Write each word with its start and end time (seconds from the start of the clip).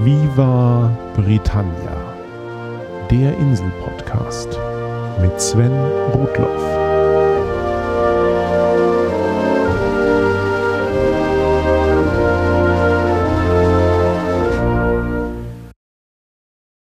Viva 0.00 0.96
Britannia, 1.16 2.14
der 3.10 3.36
Insel-Podcast 3.36 4.48
mit 5.20 5.40
Sven 5.40 5.72
Rudloff. 6.12 6.62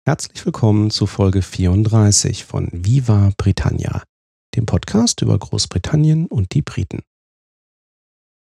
Herzlich 0.06 0.46
willkommen 0.46 0.90
zu 0.90 1.08
Folge 1.08 1.42
34 1.42 2.44
von 2.44 2.68
Viva 2.74 3.32
Britannia, 3.38 4.04
dem 4.58 4.66
Podcast 4.66 5.22
über 5.22 5.40
Großbritannien 5.40 6.26
und 6.26 6.54
die 6.54 6.62
Briten. 6.62 7.02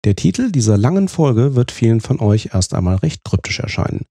Der 0.04 0.16
Titel 0.16 0.50
dieser 0.50 0.76
langen 0.76 1.06
Folge 1.06 1.54
wird 1.54 1.70
vielen 1.70 2.00
von 2.00 2.18
euch 2.18 2.50
erst 2.54 2.74
einmal 2.74 2.96
recht 2.96 3.22
kryptisch 3.22 3.60
erscheinen. 3.60 4.04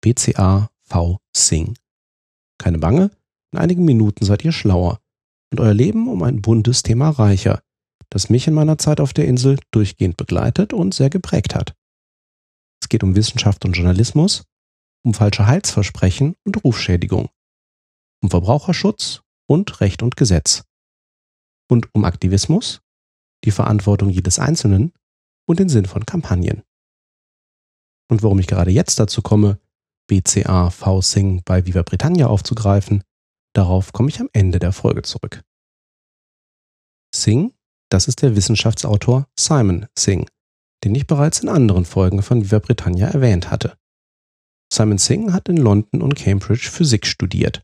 BCA 0.00 0.70
V 0.82 1.18
Sing. 1.34 1.76
Keine 2.58 2.78
Bange, 2.78 3.10
in 3.52 3.58
einigen 3.58 3.84
Minuten 3.84 4.24
seid 4.24 4.44
ihr 4.44 4.52
schlauer 4.52 5.00
und 5.50 5.60
euer 5.60 5.74
Leben 5.74 6.08
um 6.08 6.22
ein 6.22 6.42
buntes 6.42 6.82
Thema 6.82 7.10
reicher, 7.10 7.62
das 8.08 8.30
mich 8.30 8.46
in 8.46 8.54
meiner 8.54 8.78
Zeit 8.78 9.00
auf 9.00 9.12
der 9.12 9.26
Insel 9.26 9.58
durchgehend 9.70 10.16
begleitet 10.16 10.72
und 10.72 10.94
sehr 10.94 11.10
geprägt 11.10 11.54
hat. 11.54 11.74
Es 12.82 12.88
geht 12.88 13.02
um 13.02 13.14
Wissenschaft 13.14 13.64
und 13.64 13.72
Journalismus, 13.72 14.44
um 15.04 15.14
falsche 15.14 15.46
Heilsversprechen 15.46 16.36
und 16.44 16.64
Rufschädigung, 16.64 17.28
um 18.22 18.30
Verbraucherschutz 18.30 19.22
und 19.46 19.80
Recht 19.80 20.02
und 20.02 20.16
Gesetz 20.16 20.64
und 21.68 21.88
um 21.94 22.04
Aktivismus, 22.04 22.82
die 23.44 23.50
Verantwortung 23.50 24.10
jedes 24.10 24.38
Einzelnen 24.38 24.92
und 25.46 25.58
den 25.58 25.68
Sinn 25.68 25.86
von 25.86 26.04
Kampagnen. 26.04 26.62
Und 28.10 28.22
warum 28.22 28.38
ich 28.38 28.46
gerade 28.46 28.70
jetzt 28.70 28.98
dazu 28.98 29.22
komme, 29.22 29.60
BCA 30.10 30.70
V 30.70 31.00
Sing 31.02 31.42
bei 31.44 31.66
Viva 31.66 31.82
Britannia 31.82 32.26
aufzugreifen, 32.26 33.04
darauf 33.54 33.92
komme 33.92 34.08
ich 34.08 34.20
am 34.20 34.28
Ende 34.32 34.58
der 34.58 34.72
Folge 34.72 35.02
zurück. 35.02 35.44
Singh, 37.14 37.54
das 37.90 38.08
ist 38.08 38.20
der 38.22 38.34
Wissenschaftsautor 38.34 39.28
Simon 39.38 39.86
Singh, 39.96 40.26
den 40.82 40.96
ich 40.96 41.06
bereits 41.06 41.40
in 41.40 41.48
anderen 41.48 41.84
Folgen 41.84 42.22
von 42.22 42.42
Viva 42.42 42.58
Britannia 42.58 43.06
erwähnt 43.06 43.52
hatte. 43.52 43.76
Simon 44.72 44.98
Singh 44.98 45.32
hat 45.32 45.48
in 45.48 45.56
London 45.56 46.02
und 46.02 46.16
Cambridge 46.16 46.68
Physik 46.72 47.06
studiert 47.06 47.62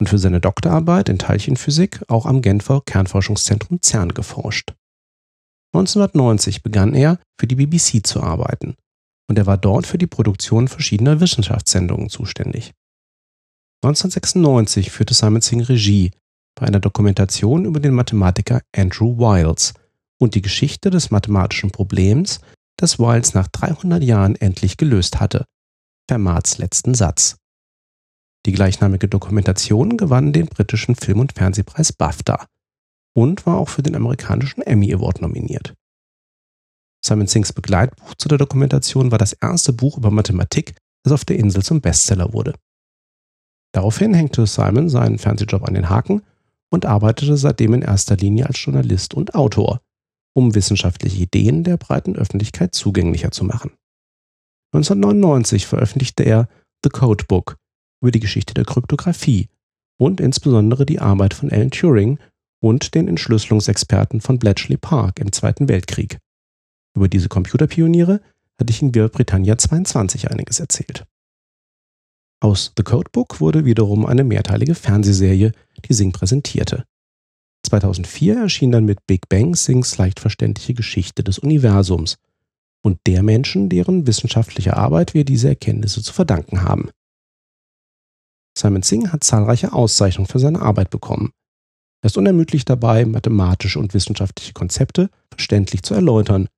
und 0.00 0.08
für 0.08 0.18
seine 0.18 0.40
Doktorarbeit 0.40 1.08
in 1.08 1.20
Teilchenphysik 1.20 2.02
auch 2.08 2.26
am 2.26 2.42
Genfer 2.42 2.82
Kernforschungszentrum 2.84 3.80
CERN 3.82 4.14
geforscht. 4.14 4.74
1990 5.72 6.64
begann 6.64 6.94
er, 6.94 7.20
für 7.38 7.46
die 7.46 7.56
BBC 7.56 8.04
zu 8.04 8.20
arbeiten 8.20 8.74
und 9.28 9.38
er 9.38 9.46
war 9.46 9.56
dort 9.56 9.86
für 9.86 9.98
die 9.98 10.06
Produktion 10.06 10.68
verschiedener 10.68 11.20
Wissenschaftssendungen 11.20 12.08
zuständig. 12.08 12.72
1996 13.82 14.90
führte 14.90 15.14
Simon 15.14 15.42
Singh 15.42 15.68
Regie 15.68 16.10
bei 16.54 16.66
einer 16.66 16.80
Dokumentation 16.80 17.64
über 17.64 17.80
den 17.80 17.92
Mathematiker 17.92 18.62
Andrew 18.74 19.18
Wiles 19.18 19.74
und 20.18 20.34
die 20.34 20.42
Geschichte 20.42 20.90
des 20.90 21.10
mathematischen 21.10 21.70
Problems, 21.70 22.40
das 22.76 22.98
Wiles 22.98 23.34
nach 23.34 23.48
300 23.48 24.02
Jahren 24.02 24.36
endlich 24.36 24.76
gelöst 24.76 25.20
hatte. 25.20 25.44
Fermats 26.08 26.58
letzten 26.58 26.94
Satz. 26.94 27.36
Die 28.46 28.52
gleichnamige 28.52 29.08
Dokumentation 29.08 29.96
gewann 29.96 30.32
den 30.32 30.46
britischen 30.46 30.96
Film- 30.96 31.20
und 31.20 31.32
Fernsehpreis 31.32 31.92
BAFTA 31.92 32.46
und 33.14 33.46
war 33.46 33.56
auch 33.56 33.68
für 33.68 33.82
den 33.82 33.96
amerikanischen 33.96 34.62
Emmy 34.62 34.92
Award 34.92 35.22
nominiert. 35.22 35.74
Simon 37.04 37.26
Singhs 37.26 37.52
Begleitbuch 37.52 38.14
zu 38.14 38.28
der 38.28 38.38
Dokumentation 38.38 39.10
war 39.10 39.18
das 39.18 39.34
erste 39.34 39.74
Buch 39.74 39.98
über 39.98 40.10
Mathematik, 40.10 40.74
das 41.02 41.12
auf 41.12 41.26
der 41.26 41.38
Insel 41.38 41.62
zum 41.62 41.82
Bestseller 41.82 42.32
wurde. 42.32 42.54
Daraufhin 43.72 44.14
hängte 44.14 44.46
Simon 44.46 44.88
seinen 44.88 45.18
Fernsehjob 45.18 45.64
an 45.64 45.74
den 45.74 45.90
Haken 45.90 46.22
und 46.70 46.86
arbeitete 46.86 47.36
seitdem 47.36 47.74
in 47.74 47.82
erster 47.82 48.16
Linie 48.16 48.46
als 48.46 48.64
Journalist 48.64 49.12
und 49.12 49.34
Autor, 49.34 49.82
um 50.34 50.54
wissenschaftliche 50.54 51.22
Ideen 51.22 51.62
der 51.62 51.76
breiten 51.76 52.16
Öffentlichkeit 52.16 52.74
zugänglicher 52.74 53.32
zu 53.32 53.44
machen. 53.44 53.72
1999 54.72 55.66
veröffentlichte 55.66 56.22
er 56.22 56.48
The 56.82 56.88
Codebook 56.88 57.56
über 58.00 58.12
die 58.12 58.20
Geschichte 58.20 58.54
der 58.54 58.64
Kryptographie 58.64 59.48
und 59.98 60.20
insbesondere 60.20 60.86
die 60.86 61.00
Arbeit 61.00 61.34
von 61.34 61.52
Alan 61.52 61.70
Turing 61.70 62.18
und 62.62 62.94
den 62.94 63.08
Entschlüsselungsexperten 63.08 64.22
von 64.22 64.38
Bletchley 64.38 64.78
Park 64.78 65.20
im 65.20 65.32
Zweiten 65.32 65.68
Weltkrieg. 65.68 66.18
Über 66.94 67.08
diese 67.08 67.28
Computerpioniere 67.28 68.20
hatte 68.58 68.70
ich 68.70 68.82
in 68.82 68.92
Britannia 68.92 69.58
22 69.58 70.30
einiges 70.30 70.60
erzählt. 70.60 71.04
Aus 72.40 72.72
The 72.76 72.82
Codebook 72.82 73.40
wurde 73.40 73.64
wiederum 73.64 74.06
eine 74.06 74.22
mehrteilige 74.22 74.74
Fernsehserie, 74.74 75.52
die 75.88 75.94
Singh 75.94 76.16
präsentierte. 76.16 76.84
2004 77.66 78.36
erschien 78.36 78.70
dann 78.70 78.84
mit 78.84 79.06
Big 79.06 79.28
Bang 79.28 79.56
Singhs 79.56 79.96
leicht 79.96 80.20
verständliche 80.20 80.74
Geschichte 80.74 81.24
des 81.24 81.38
Universums 81.38 82.16
und 82.82 82.98
der 83.06 83.22
Menschen, 83.22 83.70
deren 83.70 84.06
wissenschaftliche 84.06 84.76
Arbeit 84.76 85.14
wir 85.14 85.24
diese 85.24 85.48
Erkenntnisse 85.48 86.02
zu 86.02 86.12
verdanken 86.12 86.62
haben. 86.62 86.90
Simon 88.56 88.82
Singh 88.82 89.10
hat 89.10 89.24
zahlreiche 89.24 89.72
Auszeichnungen 89.72 90.28
für 90.28 90.38
seine 90.38 90.60
Arbeit 90.60 90.90
bekommen. 90.90 91.32
Er 92.02 92.08
ist 92.08 92.18
unermüdlich 92.18 92.66
dabei, 92.66 93.06
mathematische 93.06 93.80
und 93.80 93.94
wissenschaftliche 93.94 94.52
Konzepte 94.52 95.08
verständlich 95.30 95.82
zu 95.82 95.94
erläutern 95.94 96.48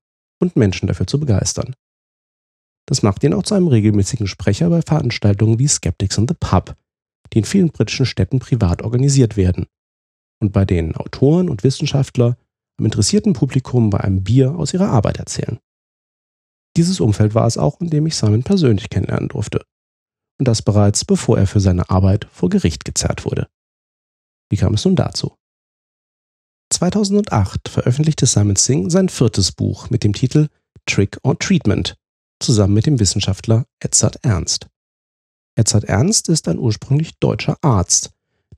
und 0.41 0.57
Menschen 0.57 0.87
dafür 0.87 1.07
zu 1.07 1.19
begeistern. 1.19 1.75
Das 2.87 3.03
macht 3.03 3.25
ihn 3.25 3.35
auch 3.35 3.43
zu 3.43 3.55
einem 3.55 3.69
regelmäßigen 3.69 4.27
Sprecher 4.27 4.71
bei 4.71 4.83
Veranstaltungen 4.83 5.59
wie 5.59 5.69
Skeptics 5.69 6.19
in 6.19 6.29
the 6.29 6.35
Pub, 6.39 6.77
die 7.33 7.39
in 7.39 7.45
vielen 7.45 7.71
britischen 7.71 8.07
Städten 8.07 8.39
privat 8.39 8.83
organisiert 8.83 9.37
werden 9.37 9.67
und 10.41 10.53
bei 10.53 10.65
denen 10.65 10.95
Autoren 10.95 11.49
und 11.49 11.65
Wissenschaftler 11.65 12.37
am 12.79 12.85
interessierten 12.85 13.33
Publikum 13.33 13.91
bei 13.91 14.01
einem 14.01 14.23
Bier 14.23 14.55
aus 14.55 14.75
ihrer 14.75 14.89
Arbeit 14.89 15.17
erzählen. 15.17 15.59
Dieses 16.77 17.01
Umfeld 17.01 17.35
war 17.35 17.47
es 17.47 17.57
auch, 17.57 17.81
in 17.81 17.89
dem 17.89 18.07
ich 18.07 18.17
Simon 18.17 18.43
persönlich 18.43 18.91
kennenlernen 18.91 19.29
durfte. 19.29 19.65
Und 20.39 20.47
das 20.47 20.61
bereits 20.61 21.07
bevor 21.07 21.39
er 21.39 21.47
für 21.47 21.61
seine 21.61 21.89
Arbeit 21.89 22.27
vor 22.31 22.51
Gericht 22.51 22.85
gezerrt 22.85 23.25
wurde. 23.25 23.49
Wie 24.51 24.59
kam 24.59 24.75
es 24.75 24.85
nun 24.85 24.95
dazu? 24.95 25.35
2008 26.77 27.71
veröffentlichte 27.71 28.27
Simon 28.27 28.57
Singh 28.57 28.91
sein 28.91 29.09
viertes 29.09 29.51
Buch 29.51 29.89
mit 29.89 30.05
dem 30.05 30.13
Titel 30.13 30.49
Trick 30.85 31.19
or 31.23 31.39
Treatment 31.39 31.97
zusammen 32.39 32.75
mit 32.75 32.85
dem 32.85 33.01
Wissenschaftler 33.01 33.65
Edzard 33.81 34.23
Ernst. 34.23 34.67
Edzard 35.55 35.85
Ernst 35.85 36.29
ist 36.29 36.49
ein 36.49 36.59
ursprünglich 36.59 37.19
deutscher 37.19 37.57
Arzt, 37.63 38.11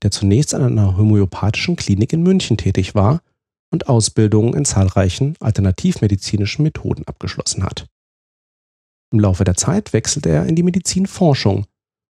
der 0.03 0.11
zunächst 0.11 0.53
an 0.53 0.65
einer 0.65 0.97
homöopathischen 0.97 1.77
Klinik 1.77 2.13
in 2.13 2.25
München 2.25 2.57
tätig 2.57 2.97
war 2.97 3.23
und 3.71 3.89
Ausbildungen 3.89 4.55
in 4.55 4.65
zahlreichen 4.65 5.37
alternativmedizinischen 5.39 6.65
Methoden 6.65 7.05
abgeschlossen 7.07 7.63
hat. 7.63 7.87
Im 9.13 9.21
Laufe 9.21 9.45
der 9.45 9.55
Zeit 9.55 9.93
wechselte 9.93 10.31
er 10.31 10.47
in 10.47 10.57
die 10.57 10.65
Medizinforschung 10.65 11.67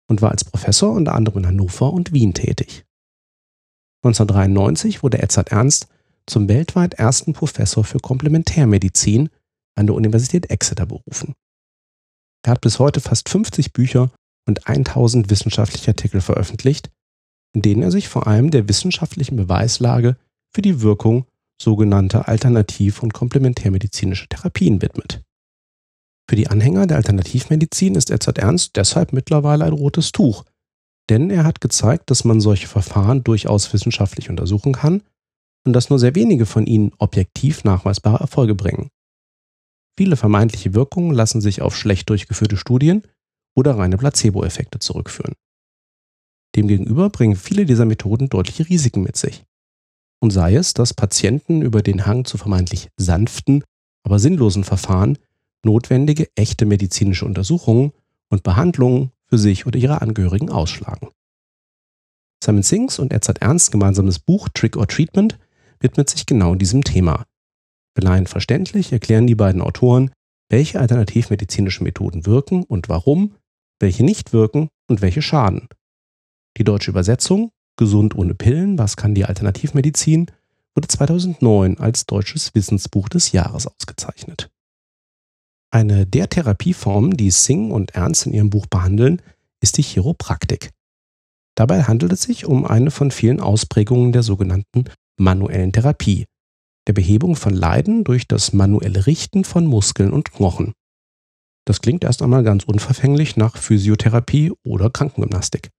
und 0.10 0.22
war 0.22 0.32
als 0.32 0.46
Professor 0.46 0.94
unter 0.94 1.16
anderem 1.16 1.40
in 1.40 1.48
Hannover 1.48 1.92
und 1.92 2.14
Wien 2.14 2.34
tätig. 2.34 2.86
1993 4.04 5.04
wurde 5.04 5.22
Edzard 5.22 5.52
Ernst 5.52 5.90
zum 6.28 6.48
weltweit 6.48 6.96
ersten 6.96 7.34
Professor 7.34 7.84
für 7.84 8.00
Komplementärmedizin 8.00 9.30
an 9.76 9.88
der 9.88 9.96
Universität 9.96 10.50
Exeter 10.50 10.86
berufen. 10.86 11.34
Er 12.46 12.52
hat 12.52 12.62
bis 12.62 12.80
heute 12.80 13.02
fast 13.02 13.30
50 13.30 13.74
Bücher 13.74 14.12
und 14.48 14.68
1000 14.68 15.30
wissenschaftliche 15.30 15.92
Artikel 15.92 16.22
veröffentlicht, 16.22 16.90
in 17.54 17.62
denen 17.62 17.84
er 17.84 17.92
sich 17.92 18.08
vor 18.08 18.28
allem 18.28 18.52
der 18.52 18.70
wissenschaftlichen 18.70 19.36
Beweislage 19.36 20.18
für 20.54 20.62
die 20.62 20.82
Wirkung 20.82 21.26
sogenannter 21.62 22.28
alternativ- 22.28 23.02
und 23.02 23.14
komplementärmedizinischer 23.14 24.28
Therapien 24.30 24.82
widmet. 24.82 25.24
Für 26.30 26.36
die 26.36 26.48
Anhänger 26.48 26.88
der 26.88 26.98
Alternativmedizin 26.98 27.96
ist 27.96 28.12
Edzard 28.12 28.38
Ernst 28.38 28.76
deshalb 28.76 29.14
mittlerweile 29.14 29.66
ein 29.66 29.74
rotes 29.74 30.12
Tuch, 30.12 30.44
denn 31.10 31.30
er 31.30 31.46
hat 31.46 31.62
gezeigt, 31.62 32.10
dass 32.12 32.26
man 32.26 32.42
solche 32.42 32.68
Verfahren 32.68 33.24
durchaus 33.24 33.72
wissenschaftlich 33.74 34.30
untersuchen 34.30 34.74
kann 34.74 35.04
und 35.68 35.74
dass 35.74 35.90
nur 35.90 36.00
sehr 36.00 36.16
wenige 36.16 36.46
von 36.46 36.66
ihnen 36.66 36.94
objektiv 36.98 37.66
nachweisbare 37.66 38.22
Erfolge 38.22 38.56
bringen. 38.56 38.90
Viele 39.98 40.16
vermeintliche 40.16 40.74
Wirkungen 40.74 41.14
lassen 41.14 41.42
sich 41.42 41.62
auf 41.62 41.76
schlecht 41.76 42.10
durchgeführte 42.10 42.56
Studien 42.56 43.04
oder 43.54 43.78
reine 43.78 43.98
Placebo-Effekte 43.98 44.80
zurückführen. 44.80 45.34
Demgegenüber 46.56 47.10
bringen 47.10 47.36
viele 47.36 47.66
dieser 47.66 47.84
Methoden 47.84 48.30
deutliche 48.30 48.70
Risiken 48.70 49.04
mit 49.04 49.18
sich. 49.18 49.44
Und 50.22 50.32
sei 50.32 50.56
es, 50.56 50.74
dass 50.74 50.94
Patienten 50.94 51.62
über 51.62 51.82
den 51.82 52.06
Hang 52.06 52.24
zu 52.24 52.38
vermeintlich 52.38 52.88
sanften, 52.96 53.64
aber 54.04 54.20
sinnlosen 54.20 54.64
Verfahren 54.64 55.18
notwendige 55.66 56.30
echte 56.36 56.66
medizinische 56.66 57.26
Untersuchungen 57.26 57.92
und 58.30 58.44
Behandlungen 58.44 59.12
für 59.28 59.38
sich 59.38 59.68
oder 59.68 59.78
ihre 59.78 60.02
Angehörigen 60.02 60.50
ausschlagen. 60.50 61.10
Simon 62.42 62.64
Singhs 62.64 63.00
und 63.00 63.12
Edzard 63.12 63.42
Ernst 63.42 63.72
gemeinsames 63.72 64.20
Buch 64.20 64.48
Trick 64.54 64.78
or 64.78 64.88
Treatment 64.88 65.38
widmet 65.80 66.10
sich 66.10 66.26
genau 66.26 66.56
diesem 66.56 66.84
Thema. 66.84 67.26
Für 67.96 68.26
verständlich 68.28 68.92
erklären 68.92 69.28
die 69.28 69.36
beiden 69.36 69.62
Autoren, 69.62 70.12
welche 70.50 70.80
alternativmedizinischen 70.80 71.84
Methoden 71.84 72.26
wirken 72.26 72.64
und 72.64 72.90
warum 72.90 73.36
welche 73.80 74.04
nicht 74.04 74.34
wirken 74.34 74.70
und 74.88 75.02
welche 75.02 75.22
schaden. 75.22 75.68
Die 76.58 76.64
deutsche 76.64 76.92
Übersetzung 76.92 77.52
Gesund 77.78 78.16
ohne 78.16 78.34
Pillen, 78.34 78.78
was 78.78 78.98
kann 78.98 79.14
die 79.14 79.26
Alternativmedizin 79.26 80.32
wurde 80.76 80.88
2009 80.88 81.78
als 81.78 82.06
deutsches 82.06 82.54
Wissensbuch 82.54 83.08
des 83.08 83.32
Jahres 83.32 83.68
ausgezeichnet. 83.68 84.50
Eine 85.72 86.06
der 86.06 86.30
Therapieformen, 86.30 87.18
die 87.18 87.32
Singh 87.32 87.74
und 87.74 87.92
Ernst 87.92 88.26
in 88.26 88.34
ihrem 88.34 88.50
Buch 88.50 88.68
behandeln, 88.68 89.22
ist 89.62 89.78
die 89.78 89.84
Chiropraktik. 89.84 90.72
Dabei 91.56 91.84
handelt 91.84 92.14
es 92.14 92.24
sich 92.24 92.46
um 92.46 92.66
eine 92.66 92.92
von 92.92 93.12
vielen 93.12 93.40
Ausprägungen 93.40 94.12
der 94.12 94.24
sogenannten 94.24 94.86
manuellen 95.18 95.72
Therapie, 95.72 96.26
der 96.88 96.94
Behebung 96.94 97.36
von 97.36 97.54
Leiden 97.54 98.04
durch 98.04 98.28
das 98.28 98.54
manuelle 98.54 99.08
Richten 99.08 99.44
von 99.44 99.66
Muskeln 99.66 100.12
und 100.14 100.32
Knochen. 100.32 100.74
Das 101.66 101.82
klingt 101.82 102.04
erst 102.04 102.22
einmal 102.22 102.44
ganz 102.44 102.64
unverfänglich 102.64 103.36
nach 103.36 103.58
Physiotherapie 103.58 104.54
oder 104.64 104.90
Krankengymnastik. 104.90 105.70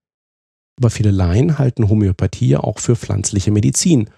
Aber 0.76 0.90
viele 0.90 1.10
Laien 1.10 1.58
halten 1.58 1.88
Homöopathie 1.88 2.56
auch 2.56 2.78
für 2.78 2.94
pflanzliche 2.94 3.50
Medizin 3.50 4.10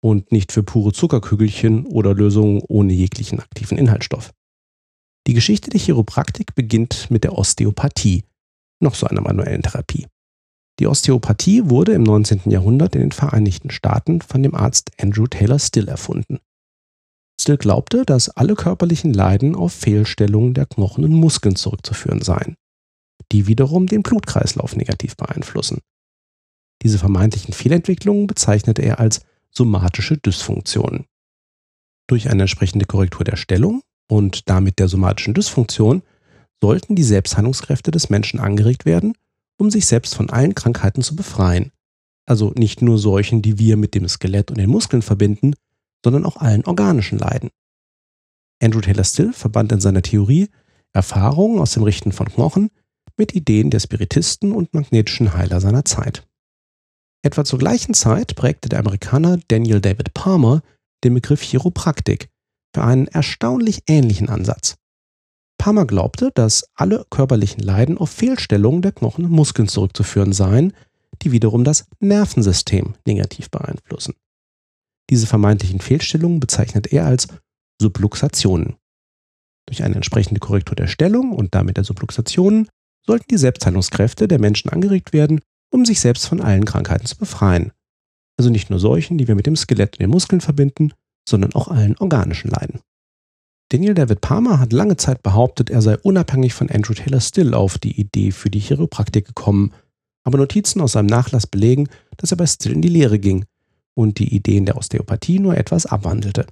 und 0.00 0.32
nicht 0.32 0.50
für 0.50 0.62
pure 0.62 0.92
Zuckerkügelchen 0.92 1.86
oder 1.86 2.12
Lösungen 2.12 2.60
ohne 2.66 2.92
jeglichen 2.92 3.38
aktiven 3.38 3.78
Inhaltsstoff. 3.78 4.32
Die 5.28 5.34
Geschichte 5.34 5.70
der 5.70 5.80
Chiropraktik 5.80 6.54
beginnt 6.56 7.08
mit 7.10 7.22
der 7.22 7.38
Osteopathie, 7.38 8.24
noch 8.80 8.96
so 8.96 9.06
einer 9.06 9.20
manuellen 9.20 9.62
Therapie. 9.62 10.06
Die 10.78 10.86
Osteopathie 10.86 11.68
wurde 11.68 11.92
im 11.92 12.02
19. 12.02 12.50
Jahrhundert 12.50 12.94
in 12.94 13.02
den 13.02 13.12
Vereinigten 13.12 13.70
Staaten 13.70 14.20
von 14.20 14.42
dem 14.42 14.54
Arzt 14.54 14.90
Andrew 15.00 15.26
Taylor 15.26 15.58
Still 15.58 15.88
erfunden. 15.88 16.40
Still 17.40 17.56
glaubte, 17.56 18.04
dass 18.04 18.28
alle 18.30 18.54
körperlichen 18.54 19.12
Leiden 19.12 19.54
auf 19.54 19.72
Fehlstellungen 19.72 20.54
der 20.54 20.66
Knochen 20.66 21.04
und 21.04 21.12
Muskeln 21.12 21.56
zurückzuführen 21.56 22.22
seien, 22.22 22.56
die 23.32 23.46
wiederum 23.46 23.86
den 23.86 24.02
Blutkreislauf 24.02 24.76
negativ 24.76 25.16
beeinflussen. 25.16 25.80
Diese 26.82 26.98
vermeintlichen 26.98 27.54
Fehlentwicklungen 27.54 28.26
bezeichnete 28.26 28.82
er 28.82 28.98
als 28.98 29.20
somatische 29.50 30.18
Dysfunktionen. 30.18 31.06
Durch 32.08 32.30
eine 32.30 32.42
entsprechende 32.42 32.86
Korrektur 32.86 33.24
der 33.24 33.36
Stellung 33.36 33.82
und 34.08 34.48
damit 34.48 34.78
der 34.78 34.88
somatischen 34.88 35.34
Dysfunktion 35.34 36.02
sollten 36.60 36.94
die 36.94 37.02
Selbstheilungskräfte 37.02 37.90
des 37.90 38.10
Menschen 38.10 38.40
angeregt 38.40 38.84
werden, 38.84 39.14
um 39.58 39.70
sich 39.70 39.86
selbst 39.86 40.14
von 40.14 40.30
allen 40.30 40.54
Krankheiten 40.54 41.02
zu 41.02 41.16
befreien. 41.16 41.72
Also 42.26 42.52
nicht 42.56 42.82
nur 42.82 42.98
solchen, 42.98 43.42
die 43.42 43.58
wir 43.58 43.76
mit 43.76 43.94
dem 43.94 44.08
Skelett 44.08 44.50
und 44.50 44.58
den 44.58 44.70
Muskeln 44.70 45.02
verbinden, 45.02 45.54
sondern 46.04 46.24
auch 46.24 46.36
allen 46.36 46.64
organischen 46.64 47.18
Leiden. 47.18 47.50
Andrew 48.62 48.80
Taylor 48.80 49.04
Still 49.04 49.32
verband 49.32 49.72
in 49.72 49.80
seiner 49.80 50.02
Theorie 50.02 50.48
Erfahrungen 50.92 51.58
aus 51.58 51.72
dem 51.72 51.82
Richten 51.82 52.12
von 52.12 52.28
Knochen 52.28 52.70
mit 53.16 53.34
Ideen 53.34 53.70
der 53.70 53.80
Spiritisten 53.80 54.52
und 54.52 54.74
magnetischen 54.74 55.34
Heiler 55.34 55.60
seiner 55.60 55.84
Zeit. 55.84 56.26
Etwa 57.22 57.44
zur 57.44 57.58
gleichen 57.58 57.94
Zeit 57.94 58.34
prägte 58.34 58.68
der 58.68 58.80
Amerikaner 58.80 59.38
Daniel 59.48 59.80
David 59.80 60.12
Palmer 60.14 60.62
den 61.04 61.14
Begriff 61.14 61.42
Chiropraktik 61.42 62.28
für 62.74 62.84
einen 62.84 63.06
erstaunlich 63.06 63.82
ähnlichen 63.86 64.28
Ansatz. 64.28 64.76
Palmer 65.62 65.86
glaubte, 65.86 66.32
dass 66.34 66.68
alle 66.74 67.06
körperlichen 67.08 67.62
Leiden 67.62 67.96
auf 67.96 68.10
Fehlstellungen 68.10 68.82
der 68.82 68.90
Knochen 68.90 69.26
und 69.26 69.30
Muskeln 69.30 69.68
zurückzuführen 69.68 70.32
seien, 70.32 70.72
die 71.22 71.30
wiederum 71.30 71.62
das 71.62 71.86
Nervensystem 72.00 72.94
negativ 73.06 73.48
beeinflussen. 73.48 74.16
Diese 75.08 75.28
vermeintlichen 75.28 75.78
Fehlstellungen 75.78 76.40
bezeichnet 76.40 76.92
er 76.92 77.06
als 77.06 77.28
Subluxationen. 77.80 78.74
Durch 79.66 79.84
eine 79.84 79.94
entsprechende 79.94 80.40
Korrektur 80.40 80.74
der 80.74 80.88
Stellung 80.88 81.30
und 81.30 81.54
damit 81.54 81.76
der 81.76 81.84
Subluxationen 81.84 82.68
sollten 83.06 83.28
die 83.30 83.38
Selbstheilungskräfte 83.38 84.26
der 84.26 84.40
Menschen 84.40 84.68
angeregt 84.68 85.12
werden, 85.12 85.42
um 85.70 85.84
sich 85.84 86.00
selbst 86.00 86.26
von 86.26 86.40
allen 86.40 86.64
Krankheiten 86.64 87.06
zu 87.06 87.16
befreien. 87.16 87.70
Also 88.36 88.50
nicht 88.50 88.68
nur 88.68 88.80
solchen, 88.80 89.16
die 89.16 89.28
wir 89.28 89.36
mit 89.36 89.46
dem 89.46 89.54
Skelett 89.54 89.92
und 89.92 90.00
den 90.00 90.10
Muskeln 90.10 90.40
verbinden, 90.40 90.92
sondern 91.28 91.52
auch 91.52 91.68
allen 91.68 91.96
organischen 91.98 92.50
Leiden. 92.50 92.80
Daniel 93.72 93.94
David 93.94 94.20
Palmer 94.20 94.60
hat 94.60 94.70
lange 94.74 94.98
Zeit 94.98 95.22
behauptet, 95.22 95.70
er 95.70 95.80
sei 95.80 95.96
unabhängig 95.96 96.52
von 96.52 96.68
Andrew 96.68 96.92
Taylor 96.92 97.22
Still 97.22 97.54
auf 97.54 97.78
die 97.78 97.98
Idee 97.98 98.30
für 98.30 98.50
die 98.50 98.60
Chiropraktik 98.60 99.24
gekommen, 99.24 99.72
aber 100.24 100.36
Notizen 100.36 100.82
aus 100.82 100.92
seinem 100.92 101.06
Nachlass 101.06 101.46
belegen, 101.46 101.88
dass 102.18 102.30
er 102.32 102.36
bei 102.36 102.46
Still 102.46 102.72
in 102.72 102.82
die 102.82 102.90
Lehre 102.90 103.18
ging 103.18 103.46
und 103.94 104.18
die 104.18 104.34
Ideen 104.34 104.66
der 104.66 104.76
Osteopathie 104.76 105.38
nur 105.38 105.56
etwas 105.56 105.86
abwandelte. 105.86 106.44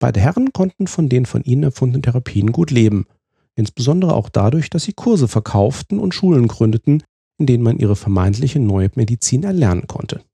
Beide 0.00 0.18
Herren 0.18 0.52
konnten 0.52 0.88
von 0.88 1.08
den 1.08 1.24
von 1.24 1.44
ihnen 1.44 1.62
erfundenen 1.62 2.02
Therapien 2.02 2.50
gut 2.50 2.72
leben, 2.72 3.06
insbesondere 3.54 4.16
auch 4.16 4.28
dadurch, 4.28 4.70
dass 4.70 4.82
sie 4.82 4.92
Kurse 4.92 5.28
verkauften 5.28 6.00
und 6.00 6.14
Schulen 6.14 6.48
gründeten, 6.48 7.04
in 7.38 7.46
denen 7.46 7.62
man 7.62 7.78
ihre 7.78 7.94
vermeintliche 7.94 8.58
neue 8.58 8.90
Medizin 8.96 9.44
erlernen 9.44 9.86
konnte. 9.86 10.24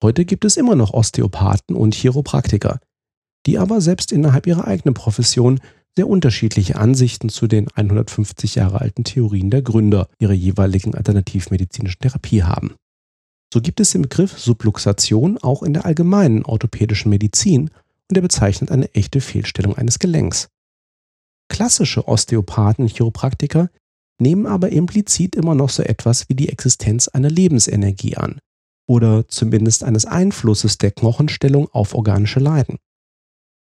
Heute 0.00 0.24
gibt 0.24 0.44
es 0.44 0.56
immer 0.56 0.76
noch 0.76 0.94
Osteopathen 0.94 1.74
und 1.74 1.92
Chiropraktiker, 1.92 2.78
die 3.46 3.58
aber 3.58 3.80
selbst 3.80 4.12
innerhalb 4.12 4.46
ihrer 4.46 4.66
eigenen 4.66 4.94
Profession 4.94 5.60
sehr 5.96 6.08
unterschiedliche 6.08 6.76
Ansichten 6.76 7.28
zu 7.28 7.46
den 7.46 7.68
150 7.74 8.54
Jahre 8.54 8.80
alten 8.80 9.04
Theorien 9.04 9.50
der 9.50 9.62
Gründer 9.62 10.08
ihrer 10.18 10.32
jeweiligen 10.32 10.94
alternativmedizinischen 10.94 12.00
Therapie 12.00 12.42
haben. 12.42 12.74
So 13.52 13.60
gibt 13.60 13.80
es 13.80 13.90
den 13.90 14.02
Begriff 14.02 14.38
Subluxation 14.38 15.36
auch 15.38 15.62
in 15.62 15.74
der 15.74 15.84
allgemeinen 15.84 16.44
orthopädischen 16.44 17.10
Medizin 17.10 17.70
und 18.08 18.16
er 18.16 18.22
bezeichnet 18.22 18.70
eine 18.70 18.92
echte 18.94 19.20
Fehlstellung 19.20 19.76
eines 19.76 19.98
Gelenks. 19.98 20.48
Klassische 21.48 22.08
Osteopathen 22.08 22.84
und 22.84 22.96
Chiropraktiker 22.96 23.68
nehmen 24.18 24.46
aber 24.46 24.70
implizit 24.70 25.36
immer 25.36 25.54
noch 25.54 25.68
so 25.68 25.82
etwas 25.82 26.28
wie 26.30 26.34
die 26.34 26.48
Existenz 26.48 27.08
einer 27.08 27.28
Lebensenergie 27.28 28.16
an 28.16 28.38
oder 28.88 29.28
zumindest 29.28 29.84
eines 29.84 30.06
Einflusses 30.06 30.78
der 30.78 30.92
Knochenstellung 30.92 31.68
auf 31.72 31.94
organische 31.94 32.40
Leiden. 32.40 32.78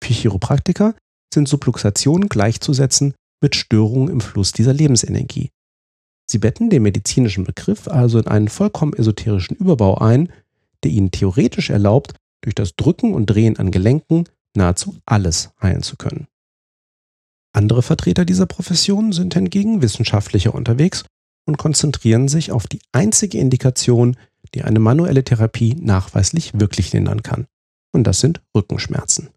Für 0.03 0.13
Chiropraktiker 0.13 0.95
sind 1.33 1.49
Subluxationen 1.49 2.29
gleichzusetzen 2.29 3.15
mit 3.41 3.57
Störungen 3.57 4.09
im 4.09 4.21
Fluss 4.21 4.53
dieser 4.53 4.73
Lebensenergie. 4.73 5.51
Sie 6.29 6.39
betten 6.39 6.71
den 6.71 6.83
medizinischen 6.83 7.45
Begriff 7.45 7.89
also 7.89 8.19
in 8.19 8.27
einen 8.27 8.49
vollkommen 8.49 8.95
esoterischen 8.95 9.57
Überbau 9.57 9.99
ein, 9.99 10.33
der 10.83 10.91
ihnen 10.91 11.11
theoretisch 11.11 11.71
erlaubt, 11.71 12.15
durch 12.43 12.55
das 12.55 12.75
Drücken 12.77 13.15
und 13.15 13.27
Drehen 13.27 13.59
an 13.59 13.71
Gelenken 13.71 14.25
nahezu 14.57 14.97
alles 15.07 15.51
heilen 15.61 15.83
zu 15.83 15.97
können. 15.97 16.27
Andere 17.53 17.83
Vertreter 17.83 18.25
dieser 18.25 18.47
Profession 18.47 19.13
sind 19.13 19.35
hingegen 19.35 19.83
wissenschaftlicher 19.83 20.55
unterwegs 20.55 21.05
und 21.47 21.59
konzentrieren 21.59 22.29
sich 22.29 22.53
auf 22.53 22.67
die 22.67 22.81
einzige 22.93 23.39
Indikation, 23.39 24.17
die 24.55 24.63
eine 24.63 24.79
manuelle 24.79 25.25
Therapie 25.25 25.75
nachweislich 25.75 26.59
wirklich 26.59 26.93
lindern 26.93 27.23
kann. 27.23 27.47
Und 27.93 28.05
das 28.05 28.21
sind 28.21 28.43
Rückenschmerzen. 28.55 29.31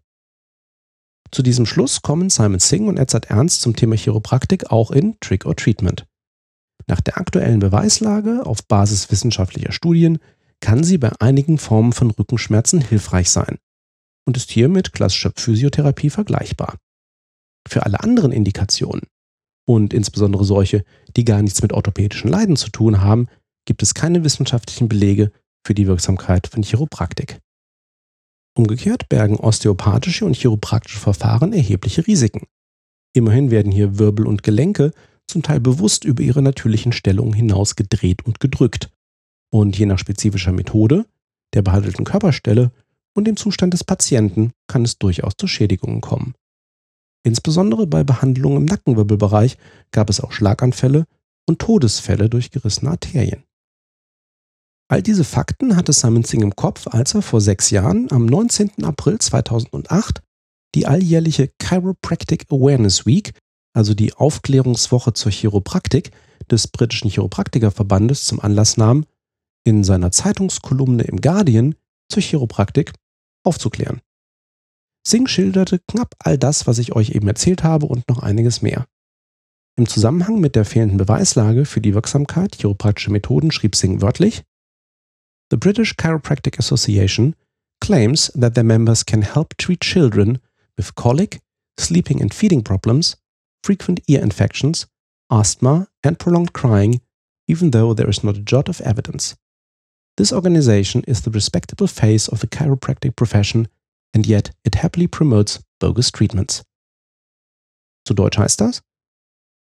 Zu 1.32 1.42
diesem 1.42 1.64
Schluss 1.64 2.02
kommen 2.02 2.28
Simon 2.28 2.58
Singh 2.58 2.88
und 2.88 2.98
Edzard 2.98 3.26
Ernst 3.26 3.62
zum 3.62 3.76
Thema 3.76 3.96
Chiropraktik 3.96 4.70
auch 4.70 4.90
in 4.90 5.16
Trick 5.20 5.46
or 5.46 5.54
Treatment. 5.54 6.06
Nach 6.86 7.00
der 7.00 7.18
aktuellen 7.18 7.60
Beweislage 7.60 8.44
auf 8.44 8.66
Basis 8.66 9.10
wissenschaftlicher 9.12 9.72
Studien 9.72 10.18
kann 10.60 10.82
sie 10.82 10.98
bei 10.98 11.12
einigen 11.20 11.58
Formen 11.58 11.92
von 11.92 12.10
Rückenschmerzen 12.10 12.80
hilfreich 12.80 13.30
sein 13.30 13.58
und 14.26 14.36
ist 14.36 14.50
hier 14.50 14.68
mit 14.68 14.92
klassischer 14.92 15.32
Physiotherapie 15.36 16.10
vergleichbar. 16.10 16.76
Für 17.68 17.84
alle 17.84 18.00
anderen 18.00 18.32
Indikationen 18.32 19.02
und 19.66 19.94
insbesondere 19.94 20.44
solche, 20.44 20.84
die 21.16 21.24
gar 21.24 21.42
nichts 21.42 21.62
mit 21.62 21.72
orthopädischen 21.72 22.30
Leiden 22.30 22.56
zu 22.56 22.70
tun 22.70 23.00
haben, 23.00 23.28
gibt 23.66 23.82
es 23.82 23.94
keine 23.94 24.24
wissenschaftlichen 24.24 24.88
Belege 24.88 25.30
für 25.64 25.74
die 25.74 25.86
Wirksamkeit 25.86 26.48
von 26.48 26.62
Chiropraktik. 26.62 27.38
Umgekehrt 28.56 29.08
bergen 29.08 29.36
osteopathische 29.36 30.24
und 30.24 30.36
chiropraktische 30.36 30.98
Verfahren 30.98 31.52
erhebliche 31.52 32.06
Risiken. 32.06 32.46
Immerhin 33.14 33.50
werden 33.50 33.72
hier 33.72 33.98
Wirbel 33.98 34.26
und 34.26 34.42
Gelenke 34.42 34.92
zum 35.26 35.42
Teil 35.42 35.60
bewusst 35.60 36.04
über 36.04 36.22
ihre 36.22 36.42
natürlichen 36.42 36.92
Stellungen 36.92 37.32
hinaus 37.32 37.76
gedreht 37.76 38.24
und 38.24 38.40
gedrückt. 38.40 38.90
Und 39.52 39.78
je 39.78 39.86
nach 39.86 39.98
spezifischer 39.98 40.52
Methode, 40.52 41.06
der 41.54 41.62
behandelten 41.62 42.04
Körperstelle 42.04 42.72
und 43.14 43.26
dem 43.26 43.36
Zustand 43.36 43.74
des 43.74 43.84
Patienten 43.84 44.52
kann 44.66 44.84
es 44.84 44.98
durchaus 44.98 45.32
zu 45.36 45.46
Schädigungen 45.46 46.00
kommen. 46.00 46.34
Insbesondere 47.22 47.86
bei 47.86 48.02
Behandlungen 48.02 48.58
im 48.58 48.64
Nackenwirbelbereich 48.64 49.58
gab 49.90 50.10
es 50.10 50.20
auch 50.20 50.32
Schlaganfälle 50.32 51.04
und 51.46 51.58
Todesfälle 51.58 52.28
durch 52.28 52.50
gerissene 52.50 52.90
Arterien. 52.90 53.44
All 54.90 55.02
diese 55.02 55.22
Fakten 55.22 55.76
hatte 55.76 55.92
Simon 55.92 56.24
Singh 56.24 56.42
im 56.42 56.56
Kopf, 56.56 56.88
als 56.88 57.14
er 57.14 57.22
vor 57.22 57.40
sechs 57.40 57.70
Jahren 57.70 58.10
am 58.10 58.26
19. 58.26 58.82
April 58.82 59.20
2008 59.20 60.20
die 60.74 60.86
alljährliche 60.86 61.52
Chiropractic 61.62 62.46
Awareness 62.50 63.06
Week, 63.06 63.32
also 63.72 63.94
die 63.94 64.12
Aufklärungswoche 64.14 65.12
zur 65.12 65.30
Chiropraktik 65.30 66.10
des 66.50 66.66
britischen 66.66 67.08
Chiropraktikerverbandes 67.08 68.24
zum 68.24 68.40
Anlass 68.40 68.78
nahm, 68.78 69.04
in 69.64 69.84
seiner 69.84 70.10
Zeitungskolumne 70.10 71.04
im 71.04 71.20
Guardian 71.20 71.76
zur 72.08 72.24
Chiropraktik 72.24 72.92
aufzuklären. 73.44 74.00
Singh 75.06 75.30
schilderte 75.30 75.78
knapp 75.86 76.16
all 76.18 76.36
das, 76.36 76.66
was 76.66 76.78
ich 76.78 76.96
euch 76.96 77.10
eben 77.10 77.28
erzählt 77.28 77.62
habe 77.62 77.86
und 77.86 78.08
noch 78.08 78.24
einiges 78.24 78.60
mehr. 78.60 78.86
Im 79.78 79.86
Zusammenhang 79.88 80.40
mit 80.40 80.56
der 80.56 80.64
fehlenden 80.64 80.98
Beweislage 80.98 81.64
für 81.64 81.80
die 81.80 81.94
Wirksamkeit 81.94 82.56
chiropraktischer 82.56 83.12
Methoden 83.12 83.52
schrieb 83.52 83.76
Singh 83.76 84.02
wörtlich: 84.02 84.42
The 85.50 85.56
British 85.56 85.94
Chiropractic 85.96 86.58
Association 86.58 87.34
claims 87.80 88.30
that 88.36 88.54
their 88.54 88.64
members 88.64 89.02
can 89.02 89.22
help 89.22 89.56
treat 89.56 89.80
children 89.80 90.40
with 90.76 90.94
colic, 90.94 91.40
sleeping 91.76 92.20
and 92.22 92.32
feeding 92.32 92.62
problems, 92.62 93.16
frequent 93.64 94.00
ear 94.06 94.22
infections, 94.22 94.86
asthma, 95.28 95.88
and 96.04 96.20
prolonged 96.20 96.52
crying, 96.52 97.00
even 97.48 97.72
though 97.72 97.92
there 97.92 98.08
is 98.08 98.22
not 98.22 98.36
a 98.36 98.42
jot 98.42 98.68
of 98.68 98.80
evidence. 98.82 99.34
This 100.16 100.32
organization 100.32 101.02
is 101.08 101.22
the 101.22 101.30
respectable 101.30 101.88
face 101.88 102.28
of 102.28 102.40
the 102.40 102.46
chiropractic 102.46 103.16
profession, 103.16 103.66
and 104.14 104.26
yet 104.26 104.52
it 104.64 104.76
happily 104.76 105.08
promotes 105.08 105.58
bogus 105.80 106.12
treatments. 106.12 106.62
Zu 108.06 108.14
Deutsch 108.14 108.38
heißt 108.38 108.60
das, 108.60 108.82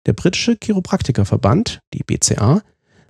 der 0.08 0.14
britische 0.14 0.56
Chiropraktikerverband, 0.56 1.80
die 1.94 2.04
BCA, 2.04 2.64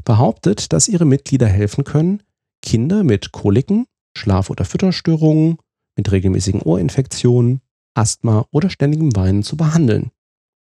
behauptet, 0.04 0.74
dass 0.74 0.88
ihre 0.88 1.06
Mitglieder 1.06 1.48
helfen 1.48 1.84
können, 1.84 2.22
Kinder 2.66 3.04
mit 3.04 3.32
Koliken, 3.32 3.86
Schlaf- 4.18 4.50
oder 4.50 4.66
Fütterstörungen, 4.66 5.58
mit 5.96 6.12
regelmäßigen 6.12 6.62
Ohrinfektionen, 6.62 7.62
Asthma 7.94 8.46
oder 8.52 8.70
ständigem 8.70 9.16
Weinen 9.16 9.44
zu 9.44 9.56
behandeln, 9.56 10.12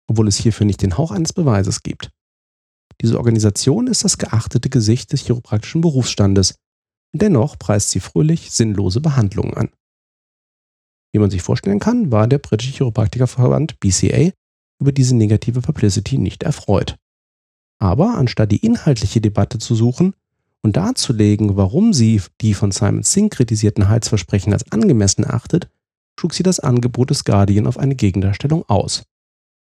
obwohl 0.08 0.28
es 0.28 0.36
hierfür 0.36 0.66
nicht 0.66 0.82
den 0.82 0.96
Hauch 0.96 1.10
eines 1.10 1.32
Beweises 1.32 1.82
gibt. 1.82 2.10
Diese 3.00 3.18
Organisation 3.18 3.88
ist 3.88 4.04
das 4.04 4.18
geachtete 4.18 4.70
Gesicht 4.70 5.12
des 5.12 5.24
chiropraktischen 5.24 5.80
Berufsstandes. 5.80 6.54
Dennoch 7.12 7.58
preist 7.58 7.90
sie 7.90 8.00
fröhlich 8.00 8.52
sinnlose 8.52 9.00
Behandlungen 9.00 9.54
an. 9.54 9.70
Wie 11.12 11.18
man 11.18 11.30
sich 11.30 11.42
vorstellen 11.42 11.78
kann, 11.78 12.12
war 12.12 12.26
der 12.28 12.38
britische 12.38 12.72
Chiropraktikerverband 12.72 13.80
BCA 13.80 14.30
über 14.80 14.92
diese 14.92 15.16
negative 15.16 15.62
Publicity 15.62 16.18
nicht 16.18 16.42
erfreut. 16.42 16.96
Aber 17.78 18.16
anstatt 18.16 18.52
die 18.52 18.64
inhaltliche 18.64 19.20
Debatte 19.20 19.58
zu 19.58 19.74
suchen 19.74 20.14
und 20.62 20.76
darzulegen, 20.76 21.56
warum 21.56 21.92
sie 21.92 22.20
die 22.40 22.54
von 22.54 22.70
Simon 22.72 23.02
Singh 23.02 23.34
kritisierten 23.34 23.88
Heilsversprechen 23.88 24.52
als 24.52 24.70
angemessen 24.72 25.25
achtet, 25.25 25.68
schlug 26.18 26.34
sie 26.34 26.42
das 26.42 26.60
Angebot 26.60 27.10
des 27.10 27.25
Guardian 27.25 27.66
auf 27.66 27.78
eine 27.78 27.94
Gegendarstellung 27.94 28.64
aus 28.68 29.04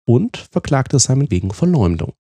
und 0.08 0.38
verklagte 0.38 0.98
Simon 1.00 1.30
wegen 1.30 1.52
Verleumdung. 1.52 2.14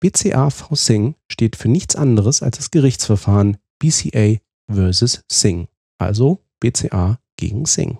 BCA 0.00 0.50
v 0.50 0.74
Singh 0.74 1.14
steht 1.30 1.56
für 1.56 1.68
nichts 1.68 1.94
anderes 1.94 2.42
als 2.42 2.56
das 2.56 2.70
Gerichtsverfahren 2.70 3.58
BCA 3.78 4.38
vs. 4.68 5.24
Singh, 5.30 5.68
also 5.98 6.44
BCA 6.60 7.18
gegen 7.36 7.66
Singh. 7.66 7.98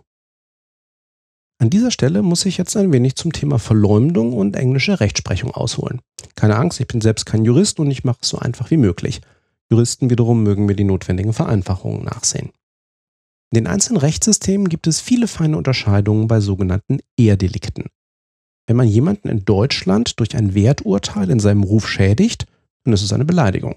An 1.63 1.71
dieser 1.71 1.93
Stelle 1.93 2.23
muss 2.23 2.45
ich 2.45 2.59
jetzt 2.59 2.77
ein 2.77 2.91
wenig 2.91 3.15
zum 3.15 3.33
Thema 3.33 3.61
Verleumdung 3.61 4.33
und 4.33 4.57
englische 4.57 4.99
Rechtsprechung 4.99 5.53
ausholen. 5.53 6.01
Keine 6.35 6.57
Angst, 6.57 6.81
ich 6.81 6.89
bin 6.89 7.01
selbst 7.01 7.25
kein 7.25 7.45
Jurist 7.45 7.79
und 7.79 7.89
ich 7.89 8.03
mache 8.03 8.19
es 8.21 8.31
so 8.31 8.39
einfach 8.41 8.73
wie 8.73 8.77
möglich. 8.77 9.21
Juristen 9.71 10.11
wiederum 10.11 10.43
mögen 10.43 10.67
mir 10.67 10.75
die 10.75 10.83
notwendigen 10.83 11.33
Vereinfachungen 11.33 12.03
nachsehen. 12.03 12.51
In 13.53 13.63
den 13.63 13.67
einzelnen 13.69 14.01
Rechtssystemen 14.01 14.71
gibt 14.71 14.89
es 14.89 15.01
viele 15.01 15.29
feine 15.29 15.57
Unterscheidungen 15.57 16.27
bei 16.27 16.41
sogenannten 16.41 16.99
Ehrdelikten. 17.17 17.85
Wenn 18.67 18.77
man 18.77 18.89
jemanden 18.89 19.29
in 19.29 19.45
Deutschland 19.45 20.19
durch 20.19 20.35
ein 20.35 20.57
Werturteil 20.57 21.31
in 21.31 21.39
seinem 21.39 21.63
Ruf 21.63 21.87
schädigt, 21.87 22.47
dann 22.83 22.93
ist 22.93 23.03
es 23.03 23.13
eine 23.13 23.25
Beleidigung. 23.25 23.77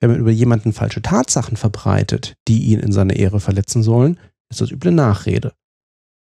Wenn 0.00 0.10
man 0.10 0.20
über 0.20 0.32
jemanden 0.32 0.74
falsche 0.74 1.00
Tatsachen 1.00 1.56
verbreitet, 1.56 2.34
die 2.46 2.64
ihn 2.64 2.80
in 2.80 2.92
seiner 2.92 3.16
Ehre 3.16 3.40
verletzen 3.40 3.82
sollen, 3.82 4.20
ist 4.50 4.60
das 4.60 4.70
üble 4.70 4.92
Nachrede. 4.92 5.54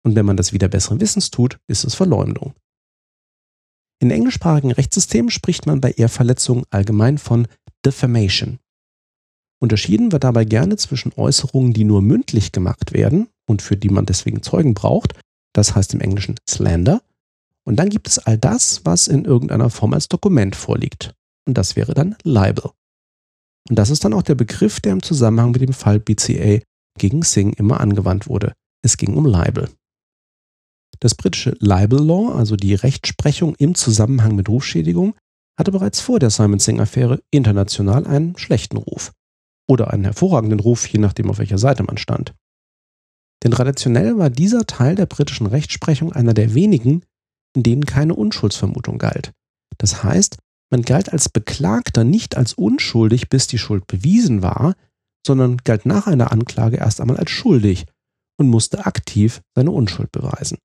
Und 0.07 0.15
wenn 0.15 0.25
man 0.25 0.37
das 0.37 0.53
wieder 0.53 0.69
besseren 0.69 1.01
Wissens 1.01 1.31
tut, 1.31 1.59
ist 1.67 1.83
es 1.83 1.93
Verleumdung. 1.93 2.53
In 3.99 4.09
englischsprachigen 4.09 4.71
Rechtssystemen 4.71 5.29
spricht 5.29 5.65
man 5.65 5.81
bei 5.81 5.91
Ehrverletzungen 5.91 6.63
allgemein 6.69 7.17
von 7.17 7.45
Defamation. 7.85 8.59
Unterschieden 9.59 10.13
wird 10.13 10.23
dabei 10.23 10.45
gerne 10.45 10.77
zwischen 10.77 11.11
Äußerungen, 11.17 11.73
die 11.73 11.83
nur 11.83 12.01
mündlich 12.01 12.53
gemacht 12.53 12.93
werden 12.93 13.27
und 13.49 13.61
für 13.61 13.75
die 13.75 13.89
man 13.89 14.05
deswegen 14.05 14.41
Zeugen 14.43 14.73
braucht, 14.73 15.13
das 15.51 15.75
heißt 15.75 15.93
im 15.93 15.99
Englischen 15.99 16.35
Slander, 16.49 17.01
und 17.65 17.75
dann 17.75 17.89
gibt 17.89 18.07
es 18.07 18.17
all 18.17 18.37
das, 18.37 18.85
was 18.85 19.09
in 19.09 19.25
irgendeiner 19.25 19.69
Form 19.69 19.93
als 19.93 20.07
Dokument 20.07 20.55
vorliegt. 20.55 21.13
Und 21.45 21.57
das 21.57 21.75
wäre 21.75 21.93
dann 21.93 22.15
Libel. 22.23 22.71
Und 23.69 23.77
das 23.77 23.89
ist 23.89 24.05
dann 24.05 24.13
auch 24.13 24.21
der 24.21 24.35
Begriff, 24.35 24.79
der 24.79 24.93
im 24.93 25.03
Zusammenhang 25.03 25.51
mit 25.51 25.63
dem 25.63 25.73
Fall 25.73 25.99
BCA 25.99 26.61
gegen 26.97 27.23
Singh 27.23 27.57
immer 27.57 27.81
angewandt 27.81 28.29
wurde. 28.29 28.53
Es 28.81 28.95
ging 28.95 29.17
um 29.17 29.25
Libel. 29.25 29.67
Das 30.99 31.15
britische 31.15 31.55
Libel 31.59 31.99
Law, 31.99 32.33
also 32.35 32.55
die 32.55 32.73
Rechtsprechung 32.73 33.55
im 33.55 33.75
Zusammenhang 33.75 34.35
mit 34.35 34.49
Rufschädigung, 34.49 35.15
hatte 35.57 35.71
bereits 35.71 35.99
vor 35.99 36.19
der 36.19 36.29
Simon 36.29 36.59
Singh-Affäre 36.59 37.21
international 37.31 38.05
einen 38.05 38.37
schlechten 38.37 38.77
Ruf. 38.77 39.11
Oder 39.67 39.91
einen 39.91 40.05
hervorragenden 40.05 40.59
Ruf, 40.59 40.87
je 40.87 40.99
nachdem, 40.99 41.29
auf 41.29 41.39
welcher 41.39 41.57
Seite 41.57 41.83
man 41.83 41.97
stand. 41.97 42.33
Denn 43.43 43.51
traditionell 43.51 44.17
war 44.17 44.29
dieser 44.29 44.65
Teil 44.65 44.95
der 44.95 45.05
britischen 45.05 45.47
Rechtsprechung 45.47 46.13
einer 46.13 46.33
der 46.33 46.53
wenigen, 46.53 47.03
in 47.55 47.63
denen 47.63 47.85
keine 47.85 48.15
Unschuldsvermutung 48.15 48.97
galt. 48.97 49.31
Das 49.77 50.03
heißt, 50.03 50.37
man 50.71 50.81
galt 50.81 51.11
als 51.11 51.29
Beklagter 51.29 52.03
nicht 52.03 52.35
als 52.35 52.53
unschuldig, 52.53 53.29
bis 53.29 53.47
die 53.47 53.57
Schuld 53.57 53.87
bewiesen 53.87 54.41
war, 54.41 54.75
sondern 55.25 55.57
galt 55.57 55.85
nach 55.85 56.07
einer 56.07 56.31
Anklage 56.31 56.77
erst 56.77 57.01
einmal 57.01 57.17
als 57.17 57.31
schuldig 57.31 57.85
und 58.37 58.49
musste 58.49 58.85
aktiv 58.85 59.41
seine 59.55 59.71
Unschuld 59.71 60.11
beweisen. 60.11 60.57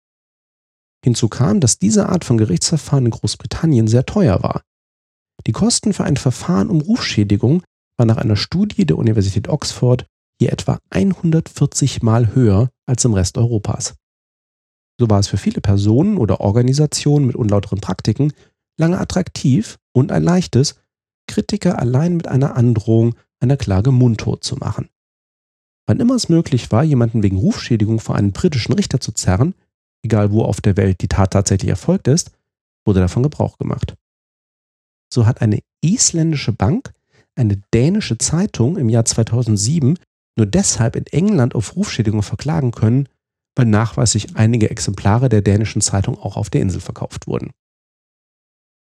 Hinzu 1.05 1.29
kam, 1.29 1.61
dass 1.61 1.79
diese 1.79 2.09
Art 2.09 2.25
von 2.25 2.39
Gerichtsverfahren 2.39 3.07
in 3.07 3.11
Großbritannien 3.11 3.89
sehr 3.89 4.07
teuer 4.07 4.43
war. 4.43 4.63
Die 5.47 5.53
Kosten 5.53 5.93
für 5.93 6.05
ein 6.05 6.17
Verfahren 6.17 6.71
um 6.71 6.81
Rufschädigung 6.81 7.63
waren 7.97 8.09
nach 8.09 8.19
einer 8.19 8.37
Studie 8.37 8.87
der 8.87 8.99
Universität 8.99 9.49
Oxford 9.49 10.07
hier 10.39 10.53
etwa 10.53 10.79
140 10.91 12.03
Mal 12.03 12.35
höher 12.35 12.71
als 12.87 13.05
im 13.05 13.15
Rest 13.15 13.39
Europas. 13.39 13.95
So 14.99 15.11
war 15.11 15.19
es 15.19 15.29
für 15.29 15.37
viele 15.37 15.61
Personen 15.61 16.17
oder 16.17 16.41
Organisationen 16.41 17.27
mit 17.27 17.37
unlauteren 17.37 17.81
Praktiken 17.81 18.33
lange 18.79 18.99
attraktiv 18.99 19.79
und 19.93 20.13
ein 20.13 20.23
leichtes, 20.23 20.77
Kritiker 21.27 21.79
allein 21.79 22.17
mit 22.17 22.29
einer 22.29 22.57
Androhung 22.57 23.15
einer 23.41 23.57
Klage 23.57 23.91
mundtot 23.91 24.45
zu 24.45 24.57
machen. 24.57 24.89
Wann 25.87 26.01
immer 26.01 26.15
es 26.15 26.29
möglich 26.29 26.71
war, 26.71 26.85
jemanden 26.85 27.23
wegen 27.23 27.37
Rufschädigung 27.37 28.01
vor 28.01 28.15
einen 28.15 28.33
britischen 28.33 28.73
Richter 28.73 29.01
zu 29.01 29.13
zerren, 29.13 29.55
egal 30.03 30.33
wo 30.33 30.43
auf 30.43 30.61
der 30.61 30.77
Welt 30.77 31.01
die 31.01 31.09
Tat 31.09 31.33
tatsächlich 31.33 31.71
erfolgt 31.71 32.09
ist, 32.09 32.33
wurde 32.85 33.01
davon 33.01 33.23
Gebrauch 33.23 33.59
gemacht. 33.59 33.95
So 35.13 35.27
hat 35.27 35.43
eine 35.43 35.61
isländische 35.83 36.53
Bank 36.53 36.93
eine 37.35 37.63
dänische 37.73 38.19
Zeitung 38.19 38.77
im 38.77 38.89
Jahr 38.89 39.05
2007 39.05 39.99
nur 40.37 40.47
deshalb 40.47 40.97
in 40.97 41.07
England 41.07 41.55
auf 41.55 41.77
Rufschädigung 41.77 42.23
verklagen 42.23 42.73
können, 42.73 43.09
weil 43.55 43.67
nachweislich 43.67 44.37
einige 44.37 44.71
Exemplare 44.71 45.29
der 45.29 45.43
dänischen 45.43 45.81
Zeitung 45.81 46.19
auch 46.19 46.37
auf 46.37 46.51
der 46.51 46.63
Insel 46.63 46.81
verkauft 46.81 47.27
wurden. 47.27 47.51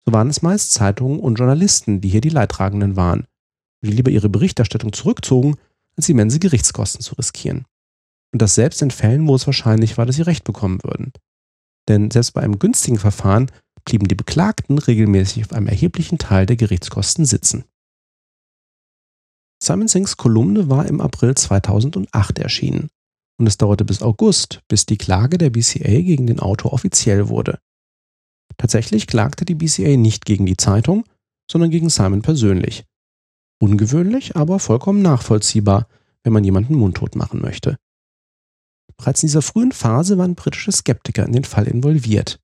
So 0.05 0.11
waren 0.11 0.29
es 0.29 0.41
meist 0.41 0.73
Zeitungen 0.73 1.19
und 1.19 1.35
Journalisten, 1.35 2.01
die 2.01 2.09
hier 2.09 2.21
die 2.21 2.29
Leidtragenden 2.29 2.95
waren 2.95 3.27
die 3.83 3.91
lieber 3.91 4.11
ihre 4.11 4.29
Berichterstattung 4.29 4.93
zurückzogen, 4.93 5.57
als 5.95 6.09
immense 6.09 6.39
Gerichtskosten 6.39 7.01
zu 7.01 7.15
riskieren 7.15 7.65
und 8.33 8.41
das 8.41 8.55
selbst 8.55 8.81
in 8.81 8.91
Fällen, 8.91 9.27
wo 9.27 9.35
es 9.35 9.45
wahrscheinlich 9.45 9.97
war, 9.97 10.05
dass 10.05 10.15
sie 10.17 10.23
Recht 10.23 10.43
bekommen 10.43 10.79
würden. 10.83 11.13
Denn 11.87 12.11
selbst 12.11 12.33
bei 12.33 12.41
einem 12.41 12.59
günstigen 12.59 12.97
Verfahren 12.97 13.51
blieben 13.85 14.07
die 14.07 14.15
Beklagten 14.15 14.79
regelmäßig 14.79 15.45
auf 15.45 15.53
einem 15.53 15.67
erheblichen 15.67 16.17
Teil 16.17 16.45
der 16.45 16.55
Gerichtskosten 16.55 17.25
sitzen. 17.25 17.65
Simon 19.61 19.87
Singhs 19.87 20.17
Kolumne 20.17 20.69
war 20.69 20.87
im 20.87 20.99
April 20.99 21.35
2008 21.35 22.39
erschienen 22.39 22.89
und 23.37 23.47
es 23.47 23.57
dauerte 23.57 23.85
bis 23.85 24.01
August, 24.01 24.61
bis 24.67 24.85
die 24.85 24.97
Klage 24.97 25.37
der 25.37 25.51
BCA 25.51 26.01
gegen 26.01 26.27
den 26.27 26.39
Autor 26.39 26.73
offiziell 26.73 27.29
wurde. 27.29 27.59
Tatsächlich 28.57 29.07
klagte 29.07 29.45
die 29.45 29.55
BCA 29.55 29.95
nicht 29.95 30.25
gegen 30.25 30.45
die 30.45 30.57
Zeitung, 30.57 31.05
sondern 31.49 31.71
gegen 31.71 31.89
Simon 31.89 32.21
persönlich. 32.21 32.85
Ungewöhnlich, 33.61 34.35
aber 34.35 34.59
vollkommen 34.59 35.01
nachvollziehbar, 35.01 35.87
wenn 36.23 36.33
man 36.33 36.43
jemanden 36.43 36.75
mundtot 36.75 37.15
machen 37.15 37.41
möchte. 37.41 37.77
Bereits 39.03 39.21
in 39.21 39.27
dieser 39.27 39.41
frühen 39.41 39.73
Phase 39.73 40.17
waren 40.17 40.33
britische 40.33 40.71
Skeptiker 40.71 41.25
in 41.25 41.33
den 41.33 41.43
Fall 41.43 41.67
involviert. 41.67 42.39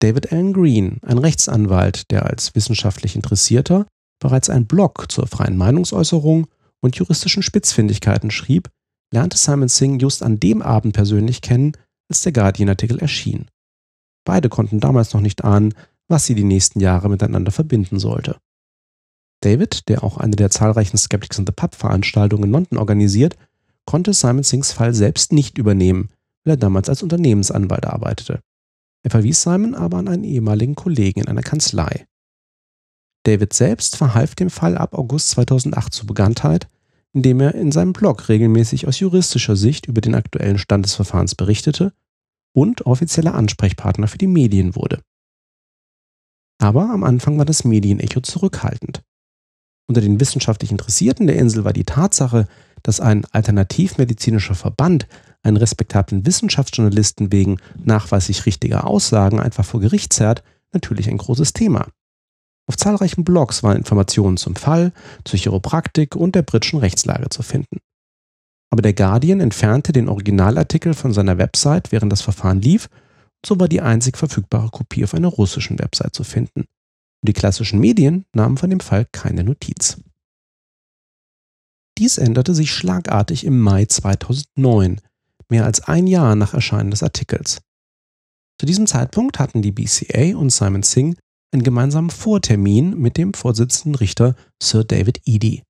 David 0.00 0.32
Allen 0.32 0.52
Green, 0.52 0.98
ein 1.02 1.18
Rechtsanwalt, 1.18 2.10
der 2.10 2.26
als 2.26 2.56
wissenschaftlich 2.56 3.14
Interessierter 3.14 3.86
bereits 4.18 4.50
einen 4.50 4.66
Blog 4.66 5.06
zur 5.12 5.28
freien 5.28 5.56
Meinungsäußerung 5.56 6.48
und 6.80 6.96
juristischen 6.96 7.44
Spitzfindigkeiten 7.44 8.32
schrieb, 8.32 8.70
lernte 9.12 9.38
Simon 9.38 9.68
Singh 9.68 10.02
just 10.02 10.24
an 10.24 10.40
dem 10.40 10.62
Abend 10.62 10.94
persönlich 10.94 11.42
kennen, 11.42 11.76
als 12.08 12.22
der 12.22 12.32
Guardian-Artikel 12.32 12.98
erschien. 12.98 13.46
Beide 14.24 14.48
konnten 14.48 14.80
damals 14.80 15.14
noch 15.14 15.20
nicht 15.20 15.44
ahnen, 15.44 15.74
was 16.08 16.26
sie 16.26 16.34
die 16.34 16.42
nächsten 16.42 16.80
Jahre 16.80 17.08
miteinander 17.08 17.52
verbinden 17.52 18.00
sollte. 18.00 18.36
David, 19.44 19.88
der 19.88 20.02
auch 20.02 20.16
eine 20.16 20.34
der 20.34 20.50
zahlreichen 20.50 20.96
Skeptics 20.96 21.38
in 21.38 21.46
the 21.46 21.52
Pub 21.52 21.76
Veranstaltungen 21.76 22.44
in 22.44 22.50
London 22.50 22.78
organisiert, 22.78 23.36
konnte 23.86 24.12
Simon 24.12 24.44
Singhs 24.44 24.72
Fall 24.72 24.94
selbst 24.94 25.32
nicht 25.32 25.58
übernehmen, 25.58 26.10
weil 26.44 26.54
er 26.54 26.58
damals 26.58 26.88
als 26.88 27.02
Unternehmensanwalt 27.02 27.86
arbeitete. 27.86 28.40
Er 29.02 29.10
verwies 29.10 29.42
Simon 29.42 29.74
aber 29.74 29.98
an 29.98 30.08
einen 30.08 30.24
ehemaligen 30.24 30.74
Kollegen 30.74 31.20
in 31.20 31.28
einer 31.28 31.42
Kanzlei. 31.42 32.06
David 33.24 33.52
selbst 33.52 33.96
verhalf 33.96 34.34
dem 34.34 34.50
Fall 34.50 34.76
ab 34.76 34.94
August 34.94 35.30
2008 35.30 35.92
zur 35.92 36.06
Bekanntheit, 36.06 36.68
indem 37.12 37.40
er 37.40 37.54
in 37.54 37.72
seinem 37.72 37.92
Blog 37.92 38.28
regelmäßig 38.28 38.86
aus 38.88 38.98
juristischer 38.98 39.56
Sicht 39.56 39.86
über 39.86 40.00
den 40.00 40.14
aktuellen 40.14 40.58
Stand 40.58 40.86
des 40.86 40.94
Verfahrens 40.94 41.34
berichtete 41.34 41.92
und 42.54 42.86
offizieller 42.86 43.34
Ansprechpartner 43.34 44.08
für 44.08 44.18
die 44.18 44.26
Medien 44.26 44.74
wurde. 44.76 45.00
Aber 46.58 46.90
am 46.90 47.04
Anfang 47.04 47.38
war 47.38 47.44
das 47.44 47.64
Medienecho 47.64 48.20
zurückhaltend. 48.20 49.02
Unter 49.88 50.00
den 50.00 50.20
wissenschaftlich 50.20 50.70
Interessierten 50.70 51.26
der 51.26 51.36
Insel 51.36 51.64
war 51.64 51.72
die 51.72 51.84
Tatsache, 51.84 52.48
dass 52.82 53.00
ein 53.00 53.24
alternativmedizinischer 53.32 54.54
Verband 54.54 55.06
einen 55.42 55.56
respektablen 55.56 56.26
Wissenschaftsjournalisten 56.26 57.32
wegen 57.32 57.58
nachweislich 57.76 58.46
richtiger 58.46 58.86
Aussagen 58.86 59.40
einfach 59.40 59.64
vor 59.64 59.80
Gericht 59.80 60.12
zerrt, 60.12 60.42
natürlich 60.72 61.08
ein 61.08 61.18
großes 61.18 61.52
Thema. 61.52 61.88
Auf 62.68 62.76
zahlreichen 62.76 63.24
Blogs 63.24 63.62
waren 63.62 63.76
Informationen 63.76 64.36
zum 64.36 64.56
Fall, 64.56 64.92
zur 65.24 65.38
Chiropraktik 65.38 66.14
und 66.14 66.34
der 66.34 66.42
britischen 66.42 66.78
Rechtslage 66.78 67.28
zu 67.28 67.42
finden. 67.42 67.78
Aber 68.70 68.82
der 68.82 68.94
Guardian 68.94 69.40
entfernte 69.40 69.92
den 69.92 70.08
Originalartikel 70.08 70.94
von 70.94 71.12
seiner 71.12 71.38
Website, 71.38 71.92
während 71.92 72.10
das 72.12 72.22
Verfahren 72.22 72.60
lief, 72.60 72.88
und 73.42 73.46
so 73.46 73.60
war 73.60 73.68
die 73.68 73.80
einzig 73.80 74.16
verfügbare 74.16 74.70
Kopie 74.70 75.04
auf 75.04 75.14
einer 75.14 75.28
russischen 75.28 75.78
Website 75.78 76.14
zu 76.14 76.24
finden. 76.24 76.60
Und 76.60 77.28
die 77.28 77.32
klassischen 77.32 77.80
Medien 77.80 78.24
nahmen 78.32 78.56
von 78.56 78.70
dem 78.70 78.80
Fall 78.80 79.06
keine 79.10 79.44
Notiz. 79.44 79.98
Dies 81.98 82.18
änderte 82.18 82.54
sich 82.54 82.72
schlagartig 82.72 83.44
im 83.44 83.60
Mai 83.60 83.84
2009, 83.84 85.00
mehr 85.48 85.64
als 85.64 85.80
ein 85.80 86.06
Jahr 86.06 86.34
nach 86.34 86.54
Erscheinen 86.54 86.90
des 86.90 87.02
Artikels. 87.02 87.60
Zu 88.58 88.66
diesem 88.66 88.86
Zeitpunkt 88.86 89.38
hatten 89.38 89.62
die 89.62 89.72
BCA 89.72 90.36
und 90.36 90.50
Simon 90.50 90.82
Singh 90.82 91.16
einen 91.52 91.62
gemeinsamen 91.62 92.10
Vortermin 92.10 92.98
mit 92.98 93.16
dem 93.16 93.34
Vorsitzenden 93.34 93.96
Richter 93.96 94.34
Sir 94.62 94.84
David 94.84 95.20
Eady. 95.26 95.62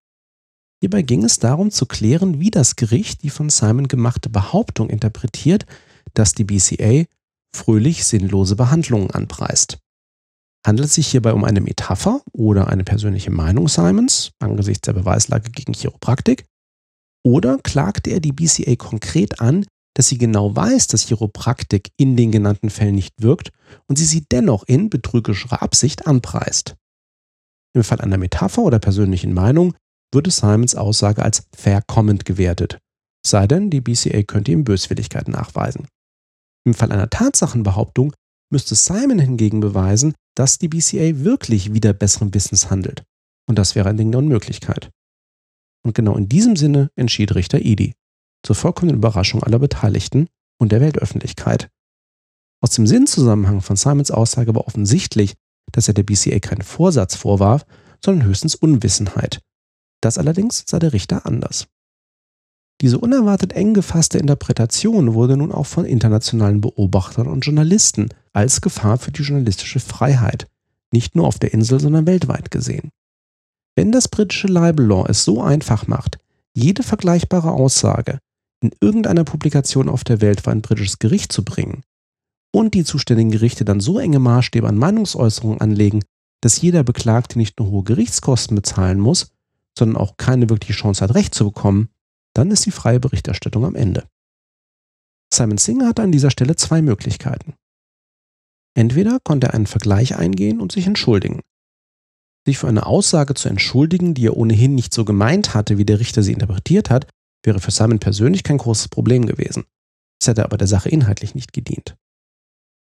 Hierbei 0.80 1.02
ging 1.02 1.24
es 1.24 1.38
darum 1.38 1.70
zu 1.70 1.86
klären, 1.86 2.40
wie 2.40 2.50
das 2.50 2.76
Gericht 2.76 3.22
die 3.22 3.30
von 3.30 3.50
Simon 3.50 3.88
gemachte 3.88 4.28
Behauptung 4.28 4.90
interpretiert, 4.90 5.66
dass 6.14 6.34
die 6.34 6.44
BCA 6.44 7.04
fröhlich 7.54 8.04
sinnlose 8.04 8.56
Behandlungen 8.56 9.10
anpreist. 9.10 9.78
Handelt 10.64 10.88
es 10.88 10.94
sich 10.94 11.08
hierbei 11.08 11.32
um 11.32 11.44
eine 11.44 11.60
Metapher 11.60 12.22
oder 12.32 12.68
eine 12.68 12.84
persönliche 12.84 13.30
Meinung 13.30 13.68
Simons 13.68 14.30
angesichts 14.38 14.82
der 14.82 14.92
Beweislage 14.92 15.50
gegen 15.50 15.72
Chiropraktik? 15.72 16.44
Oder 17.24 17.58
klagte 17.58 18.10
er 18.10 18.20
die 18.20 18.32
BCA 18.32 18.76
konkret 18.76 19.40
an, 19.40 19.66
dass 19.94 20.08
sie 20.08 20.18
genau 20.18 20.54
weiß, 20.54 20.86
dass 20.86 21.06
Chiropraktik 21.06 21.90
in 21.96 22.16
den 22.16 22.32
genannten 22.32 22.70
Fällen 22.70 22.94
nicht 22.94 23.14
wirkt 23.20 23.50
und 23.86 23.96
sie 23.96 24.04
sie 24.04 24.24
dennoch 24.30 24.64
in 24.64 24.88
betrügerischer 24.88 25.62
Absicht 25.62 26.06
anpreist? 26.06 26.76
Im 27.74 27.84
Fall 27.84 28.00
einer 28.00 28.18
Metapher 28.18 28.62
oder 28.62 28.78
persönlichen 28.78 29.32
Meinung 29.32 29.74
würde 30.12 30.30
Simons 30.30 30.74
Aussage 30.74 31.22
als 31.22 31.46
Fair 31.56 31.82
Comment 31.86 32.24
gewertet, 32.24 32.78
sei 33.26 33.46
denn, 33.46 33.70
die 33.70 33.80
BCA 33.80 34.22
könnte 34.22 34.52
ihm 34.52 34.64
Böswilligkeit 34.64 35.28
nachweisen. 35.28 35.88
Im 36.64 36.74
Fall 36.74 36.92
einer 36.92 37.10
Tatsachenbehauptung 37.10 38.12
müsste 38.52 38.74
Simon 38.74 39.18
hingegen 39.18 39.60
beweisen, 39.60 40.14
dass 40.36 40.58
die 40.58 40.68
BCA 40.68 41.24
wirklich 41.24 41.72
wieder 41.72 41.92
besseren 41.92 42.32
Wissens 42.34 42.70
handelt. 42.70 43.02
Und 43.48 43.58
das 43.58 43.74
wäre 43.74 43.88
ein 43.88 43.96
Ding 43.96 44.12
der 44.12 44.18
Unmöglichkeit. 44.18 44.90
Und 45.84 45.94
genau 45.94 46.16
in 46.16 46.28
diesem 46.28 46.54
Sinne 46.54 46.90
entschied 46.94 47.34
Richter 47.34 47.58
Edie, 47.58 47.94
zur 48.44 48.54
vollkommenen 48.54 48.98
Überraschung 48.98 49.42
aller 49.42 49.58
Beteiligten 49.58 50.28
und 50.60 50.70
der 50.70 50.80
Weltöffentlichkeit. 50.80 51.70
Aus 52.60 52.70
dem 52.70 52.86
Sinnzusammenhang 52.86 53.60
von 53.60 53.76
Simons 53.76 54.12
Aussage 54.12 54.54
war 54.54 54.66
offensichtlich, 54.66 55.34
dass 55.72 55.88
er 55.88 55.94
der 55.94 56.04
BCA 56.04 56.38
keinen 56.38 56.62
Vorsatz 56.62 57.16
vorwarf, 57.16 57.66
sondern 58.04 58.26
höchstens 58.26 58.54
Unwissenheit. 58.54 59.40
Das 60.00 60.18
allerdings 60.18 60.64
sah 60.66 60.78
der 60.78 60.92
Richter 60.92 61.26
anders. 61.26 61.66
Diese 62.82 62.98
unerwartet 62.98 63.52
eng 63.52 63.74
gefasste 63.74 64.18
Interpretation 64.18 65.14
wurde 65.14 65.36
nun 65.36 65.52
auch 65.52 65.66
von 65.66 65.84
internationalen 65.84 66.60
Beobachtern 66.60 67.28
und 67.28 67.46
Journalisten 67.46 68.08
als 68.32 68.60
Gefahr 68.60 68.98
für 68.98 69.12
die 69.12 69.22
journalistische 69.22 69.78
Freiheit, 69.78 70.48
nicht 70.90 71.14
nur 71.14 71.28
auf 71.28 71.38
der 71.38 71.54
Insel, 71.54 71.78
sondern 71.78 72.08
weltweit 72.08 72.50
gesehen. 72.50 72.90
Wenn 73.76 73.92
das 73.92 74.08
britische 74.08 74.48
Libel 74.48 74.84
Law 74.84 75.06
es 75.08 75.24
so 75.24 75.40
einfach 75.40 75.86
macht, 75.86 76.18
jede 76.54 76.82
vergleichbare 76.82 77.52
Aussage 77.52 78.18
in 78.60 78.72
irgendeiner 78.80 79.22
Publikation 79.22 79.88
auf 79.88 80.02
der 80.02 80.20
Welt 80.20 80.40
vor 80.40 80.52
ein 80.52 80.60
britisches 80.60 80.98
Gericht 80.98 81.32
zu 81.32 81.44
bringen 81.44 81.84
und 82.50 82.74
die 82.74 82.82
zuständigen 82.82 83.30
Gerichte 83.30 83.64
dann 83.64 83.78
so 83.78 84.00
enge 84.00 84.18
Maßstäbe 84.18 84.66
an 84.66 84.76
Meinungsäußerungen 84.76 85.60
anlegen, 85.60 86.02
dass 86.40 86.60
jeder 86.60 86.82
Beklagte 86.82 87.38
nicht 87.38 87.60
nur 87.60 87.70
hohe 87.70 87.84
Gerichtskosten 87.84 88.56
bezahlen 88.56 88.98
muss, 88.98 89.30
sondern 89.78 89.96
auch 89.96 90.16
keine 90.16 90.50
wirkliche 90.50 90.80
Chance 90.80 91.04
hat, 91.04 91.14
Recht 91.14 91.32
zu 91.32 91.44
bekommen, 91.44 91.88
dann 92.34 92.50
ist 92.50 92.66
die 92.66 92.70
freie 92.70 93.00
Berichterstattung 93.00 93.64
am 93.64 93.74
Ende. 93.74 94.06
Simon 95.32 95.58
Singer 95.58 95.88
hatte 95.88 96.02
an 96.02 96.12
dieser 96.12 96.30
Stelle 96.30 96.56
zwei 96.56 96.82
Möglichkeiten. 96.82 97.54
Entweder 98.74 99.18
konnte 99.22 99.48
er 99.48 99.54
einen 99.54 99.66
Vergleich 99.66 100.16
eingehen 100.16 100.60
und 100.60 100.72
sich 100.72 100.86
entschuldigen. 100.86 101.40
Sich 102.46 102.58
für 102.58 102.68
eine 102.68 102.86
Aussage 102.86 103.34
zu 103.34 103.48
entschuldigen, 103.48 104.14
die 104.14 104.26
er 104.26 104.36
ohnehin 104.36 104.74
nicht 104.74 104.92
so 104.92 105.04
gemeint 105.04 105.54
hatte, 105.54 105.78
wie 105.78 105.84
der 105.84 106.00
Richter 106.00 106.22
sie 106.22 106.32
interpretiert 106.32 106.90
hat, 106.90 107.08
wäre 107.44 107.60
für 107.60 107.70
Simon 107.70 107.98
persönlich 107.98 108.44
kein 108.44 108.58
großes 108.58 108.88
Problem 108.88 109.26
gewesen. 109.26 109.64
Es 110.20 110.28
hätte 110.28 110.44
aber 110.44 110.56
der 110.56 110.68
Sache 110.68 110.88
inhaltlich 110.88 111.34
nicht 111.34 111.52
gedient. 111.52 111.96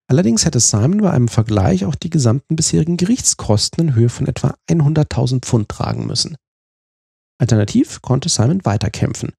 Allerdings 0.10 0.46
hätte 0.46 0.60
Simon 0.60 1.02
bei 1.02 1.12
einem 1.12 1.28
Vergleich 1.28 1.86
auch 1.86 1.96
die 1.96 2.10
gesamten 2.10 2.56
bisherigen 2.56 2.98
Gerichtskosten 2.98 3.90
in 3.90 3.96
Höhe 3.96 4.10
von 4.10 4.28
etwa 4.28 4.56
100.000 4.70 5.42
Pfund 5.42 5.70
tragen 5.70 6.08
müssen. 6.08 6.38
Alternativ 7.40 8.02
konnte 8.02 8.30
Simon 8.30 8.66
weiterkämpfen, 8.66 9.34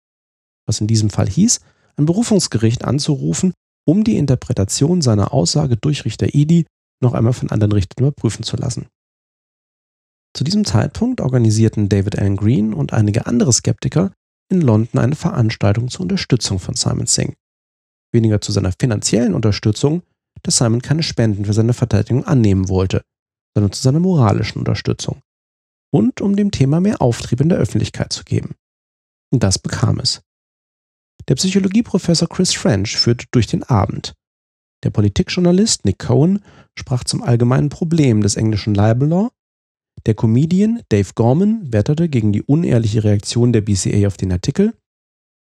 was 0.66 0.80
in 0.80 0.86
diesem 0.86 1.10
Fall 1.10 1.28
hieß, 1.28 1.60
ein 1.96 2.06
Berufungsgericht 2.06 2.84
anzurufen, 2.84 3.52
um 3.86 4.04
die 4.04 4.16
Interpretation 4.16 5.02
seiner 5.02 5.32
Aussage 5.32 5.76
durch 5.76 6.04
Richter 6.04 6.28
Edie 6.32 6.66
noch 7.02 7.14
einmal 7.14 7.32
von 7.32 7.50
anderen 7.50 7.72
Richtern 7.72 8.04
überprüfen 8.04 8.44
zu 8.44 8.56
lassen. 8.56 8.86
Zu 10.36 10.44
diesem 10.44 10.64
Zeitpunkt 10.64 11.20
organisierten 11.20 11.88
David 11.88 12.18
Allen 12.18 12.36
Green 12.36 12.74
und 12.74 12.92
einige 12.92 13.26
andere 13.26 13.52
Skeptiker 13.52 14.12
in 14.50 14.60
London 14.60 15.00
eine 15.00 15.16
Veranstaltung 15.16 15.88
zur 15.88 16.02
Unterstützung 16.02 16.58
von 16.58 16.74
Simon 16.74 17.06
Singh. 17.06 17.34
Weniger 18.12 18.40
zu 18.40 18.52
seiner 18.52 18.72
finanziellen 18.78 19.34
Unterstützung, 19.34 20.02
dass 20.42 20.58
Simon 20.58 20.82
keine 20.82 21.02
Spenden 21.02 21.44
für 21.44 21.52
seine 21.52 21.72
Verteidigung 21.72 22.24
annehmen 22.24 22.68
wollte, 22.68 23.02
sondern 23.54 23.72
zu 23.72 23.82
seiner 23.82 24.00
moralischen 24.00 24.58
Unterstützung 24.58 25.20
und 25.90 26.20
um 26.20 26.36
dem 26.36 26.50
Thema 26.50 26.80
mehr 26.80 27.00
Auftrieb 27.00 27.40
in 27.40 27.48
der 27.48 27.58
Öffentlichkeit 27.58 28.12
zu 28.12 28.24
geben. 28.24 28.54
Und 29.30 29.42
das 29.42 29.58
bekam 29.58 30.00
es. 30.00 30.22
Der 31.28 31.34
Psychologieprofessor 31.34 32.28
Chris 32.28 32.54
French 32.54 32.96
führte 32.96 33.26
durch 33.30 33.46
den 33.46 33.62
Abend. 33.62 34.14
Der 34.84 34.90
Politikjournalist 34.90 35.84
Nick 35.84 35.98
Cohen 35.98 36.42
sprach 36.78 37.04
zum 37.04 37.22
allgemeinen 37.22 37.68
Problem 37.68 38.22
des 38.22 38.36
englischen 38.36 38.74
Libel 38.74 39.08
Law. 39.08 39.30
Der 40.06 40.14
Comedian 40.14 40.80
Dave 40.88 41.10
Gorman 41.14 41.72
wetterte 41.72 42.08
gegen 42.08 42.32
die 42.32 42.42
unehrliche 42.42 43.02
Reaktion 43.04 43.52
der 43.52 43.62
BCA 43.62 44.06
auf 44.06 44.16
den 44.16 44.32
Artikel. 44.32 44.74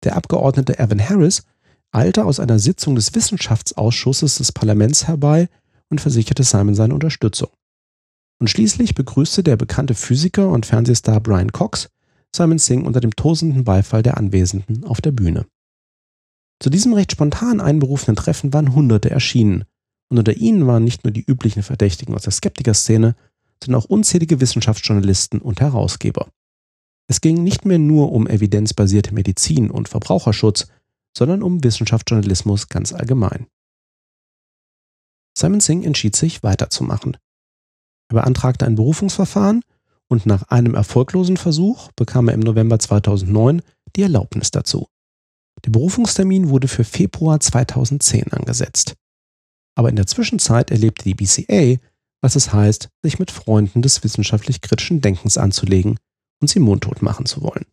Der 0.05 0.17
Abgeordnete 0.17 0.79
Evan 0.79 1.07
Harris 1.07 1.45
eilte 1.91 2.25
aus 2.25 2.39
einer 2.39 2.59
Sitzung 2.59 2.95
des 2.95 3.15
Wissenschaftsausschusses 3.15 4.37
des 4.37 4.53
Parlaments 4.53 5.09
herbei 5.09 5.49
und 5.91 6.01
versicherte 6.01 6.45
Simon 6.45 6.75
seine 6.75 6.95
Unterstützung. 6.95 7.49
Und 8.41 8.49
schließlich 8.49 8.95
begrüßte 8.95 9.43
der 9.43 9.57
bekannte 9.57 9.95
Physiker 9.95 10.49
und 10.49 10.67
Fernsehstar 10.67 11.21
Brian 11.21 11.53
Cox 11.53 11.89
Simon 12.35 12.59
Singh 12.59 12.87
unter 12.87 13.01
dem 13.01 13.17
tosenden 13.17 13.65
Beifall 13.65 14.03
der 14.03 14.17
Anwesenden 14.17 14.85
auf 14.85 15.01
der 15.01 15.13
Bühne. 15.13 15.47
Zu 16.61 16.71
diesem 16.71 16.93
recht 16.93 17.13
spontan 17.13 17.61
einberufenen 17.61 18.17
Treffen 18.17 18.53
waren 18.53 18.75
Hunderte 18.75 19.11
erschienen, 19.11 19.65
und 20.11 20.19
unter 20.19 20.35
ihnen 20.37 20.67
waren 20.67 20.85
nicht 20.85 21.05
nur 21.05 21.13
die 21.13 21.25
üblichen 21.25 21.63
Verdächtigen 21.63 22.15
aus 22.15 22.23
der 22.23 22.33
Skeptiker-Szene, 22.33 23.15
sondern 23.63 23.83
auch 23.83 23.87
unzählige 23.87 24.41
Wissenschaftsjournalisten 24.41 25.41
und 25.41 25.61
Herausgeber. 25.61 26.29
Es 27.09 27.21
ging 27.21 27.43
nicht 27.43 27.65
mehr 27.65 27.79
nur 27.79 28.13
um 28.13 28.27
evidenzbasierte 28.27 29.15
Medizin 29.15 29.71
und 29.71 29.89
Verbraucherschutz, 29.89 30.69
sondern 31.17 31.43
um 31.43 31.63
Wissenschaftsjournalismus 31.63 32.69
ganz 32.69 32.93
allgemein. 32.93 33.47
Simon 35.37 35.61
Singh 35.61 35.87
entschied 35.87 36.17
sich, 36.17 36.43
weiterzumachen. 36.43 37.17
Er 38.09 38.15
beantragte 38.15 38.67
ein 38.67 38.75
Berufungsverfahren 38.75 39.63
und 40.09 40.27
nach 40.27 40.45
einem 40.45 40.75
erfolglosen 40.75 41.37
Versuch 41.37 41.91
bekam 41.93 42.29
er 42.29 42.35
im 42.35 42.41
November 42.41 42.79
2009 42.79 43.63
die 43.97 44.03
Erlaubnis 44.03 44.51
dazu. 44.51 44.89
Der 45.65 45.71
Berufungstermin 45.71 46.49
wurde 46.49 46.69
für 46.69 46.85
Februar 46.85 47.41
2010 47.41 48.33
angesetzt. 48.33 48.95
Aber 49.75 49.91
in 49.91 49.97
der 49.97 50.07
Zwischenzeit 50.07 50.71
erlebte 50.71 51.05
die 51.05 51.15
BCA, 51.15 51.81
was 52.21 52.37
es 52.37 52.53
heißt, 52.53 52.89
sich 53.03 53.19
mit 53.19 53.31
Freunden 53.31 53.83
des 53.83 54.03
wissenschaftlich 54.03 54.61
kritischen 54.61 55.01
Denkens 55.01 55.39
anzulegen 55.39 55.99
und 56.41 56.49
sie 56.49 56.61
mundtot 56.61 57.03
machen 57.03 57.27
zu 57.27 57.43
wollen. 57.43 57.67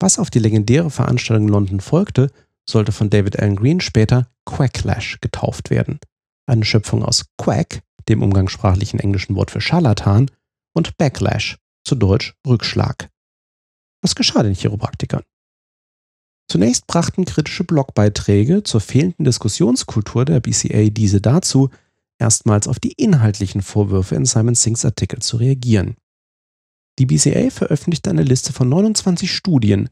Was 0.00 0.18
auf 0.18 0.30
die 0.30 0.38
legendäre 0.38 0.90
Veranstaltung 0.90 1.46
in 1.46 1.52
London 1.52 1.80
folgte, 1.80 2.30
sollte 2.68 2.92
von 2.92 3.10
David 3.10 3.38
Allen 3.38 3.56
Green 3.56 3.80
später 3.80 4.30
Quacklash 4.46 5.18
getauft 5.20 5.70
werden. 5.70 5.98
Eine 6.46 6.64
Schöpfung 6.64 7.04
aus 7.04 7.26
Quack, 7.36 7.82
dem 8.08 8.22
umgangssprachlichen 8.22 9.00
englischen 9.00 9.36
Wort 9.36 9.50
für 9.50 9.60
Scharlatan, 9.60 10.30
und 10.72 10.96
Backlash, 10.96 11.58
zu 11.84 11.94
Deutsch 11.94 12.34
Rückschlag. 12.46 13.10
Was 14.02 14.14
geschah 14.14 14.42
den 14.42 14.54
Chiropraktikern? 14.54 15.22
Zunächst 16.48 16.86
brachten 16.86 17.24
kritische 17.24 17.64
Blogbeiträge 17.64 18.62
zur 18.62 18.80
fehlenden 18.80 19.24
Diskussionskultur 19.24 20.24
der 20.24 20.40
BCA 20.40 20.90
diese 20.90 21.20
dazu, 21.20 21.70
erstmals 22.18 22.66
auf 22.66 22.80
die 22.80 22.92
inhaltlichen 22.92 23.62
Vorwürfe 23.62 24.16
in 24.16 24.26
Simon 24.26 24.54
Singhs 24.54 24.84
Artikel 24.84 25.20
zu 25.20 25.36
reagieren. 25.36 25.96
Die 26.98 27.06
BCA 27.06 27.50
veröffentlichte 27.50 28.10
eine 28.10 28.24
Liste 28.24 28.52
von 28.52 28.68
29 28.68 29.32
Studien, 29.32 29.88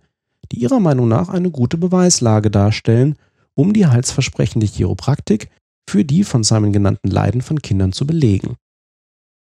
die 0.50 0.58
ihrer 0.58 0.80
Meinung 0.80 1.08
nach 1.08 1.28
eine 1.28 1.50
gute 1.50 1.78
Beweislage 1.78 2.50
darstellen, 2.50 3.16
um 3.54 3.72
die 3.72 3.86
Heilsversprechen 3.86 4.60
der 4.60 4.68
Chiropraktik 4.68 5.50
für 5.88 6.04
die 6.04 6.24
von 6.24 6.44
Simon 6.44 6.72
genannten 6.72 7.08
Leiden 7.08 7.42
von 7.42 7.60
Kindern 7.62 7.92
zu 7.92 8.06
belegen. 8.06 8.56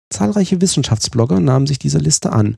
Zahlreiche 0.09 0.61
Wissenschaftsblogger 0.61 1.39
nahmen 1.39 1.67
sich 1.67 1.79
dieser 1.79 1.99
Liste 1.99 2.31
an, 2.31 2.57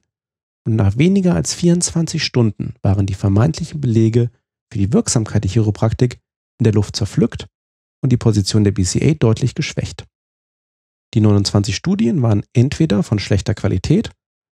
und 0.66 0.76
nach 0.76 0.98
weniger 0.98 1.36
als 1.36 1.54
24 1.54 2.24
Stunden 2.24 2.76
waren 2.82 3.06
die 3.06 3.14
vermeintlichen 3.14 3.80
Belege 3.80 4.30
für 4.72 4.78
die 4.78 4.94
Wirksamkeit 4.94 5.44
der 5.44 5.52
Chiropraktik 5.52 6.20
in 6.60 6.66
der 6.66 6.74
Luft 6.74 6.96
zerpflückt 6.96 7.48
und 8.02 8.12
die 8.12 8.18
Position 8.18 8.64
der 8.64 8.72
BCA 8.72 9.14
deutlich 9.14 9.56
geschwächt. 9.56 10.06
Die 11.14 11.22
29 11.22 11.76
Studien 11.76 12.22
waren 12.22 12.44
entweder 12.54 13.02
von 13.02 13.18
schlechter 13.18 13.56
Qualität, 13.56 14.12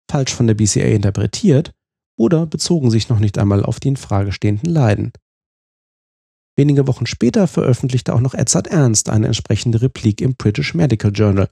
falsch 0.10 0.34
von 0.34 0.48
der 0.48 0.56
BCA 0.56 0.88
interpretiert 0.88 1.72
oder 2.18 2.46
bezogen 2.46 2.92
sich 2.92 3.08
noch 3.08 3.20
nicht 3.20 3.38
einmal 3.38 3.64
auf 3.64 3.80
die 3.80 3.90
in 3.90 3.98
Frage 3.98 4.32
stehenden 4.32 4.70
Leiden. 4.70 5.14
Wenige 6.56 6.88
Wochen 6.88 7.06
später 7.06 7.48
veröffentlichte 7.48 8.14
auch 8.14 8.20
noch 8.20 8.34
Edzard 8.34 8.68
Ernst 8.68 9.10
eine 9.10 9.28
entsprechende 9.28 9.82
Replik 9.82 10.22
im 10.22 10.36
British 10.36 10.74
Medical 10.74 11.12
Journal. 11.12 11.50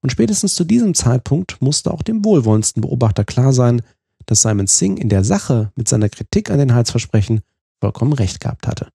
Und 0.00 0.10
spätestens 0.10 0.54
zu 0.54 0.64
diesem 0.64 0.94
Zeitpunkt 0.94 1.62
musste 1.62 1.92
auch 1.92 2.02
dem 2.02 2.24
wohlwollendsten 2.24 2.80
Beobachter 2.80 3.24
klar 3.24 3.52
sein, 3.52 3.82
dass 4.26 4.42
Simon 4.42 4.66
Singh 4.66 5.00
in 5.00 5.08
der 5.08 5.24
Sache 5.24 5.72
mit 5.76 5.88
seiner 5.88 6.08
Kritik 6.08 6.50
an 6.50 6.58
den 6.58 6.74
Heilsversprechen 6.74 7.40
vollkommen 7.80 8.12
recht 8.12 8.40
gehabt 8.40 8.66
hatte. 8.66 8.88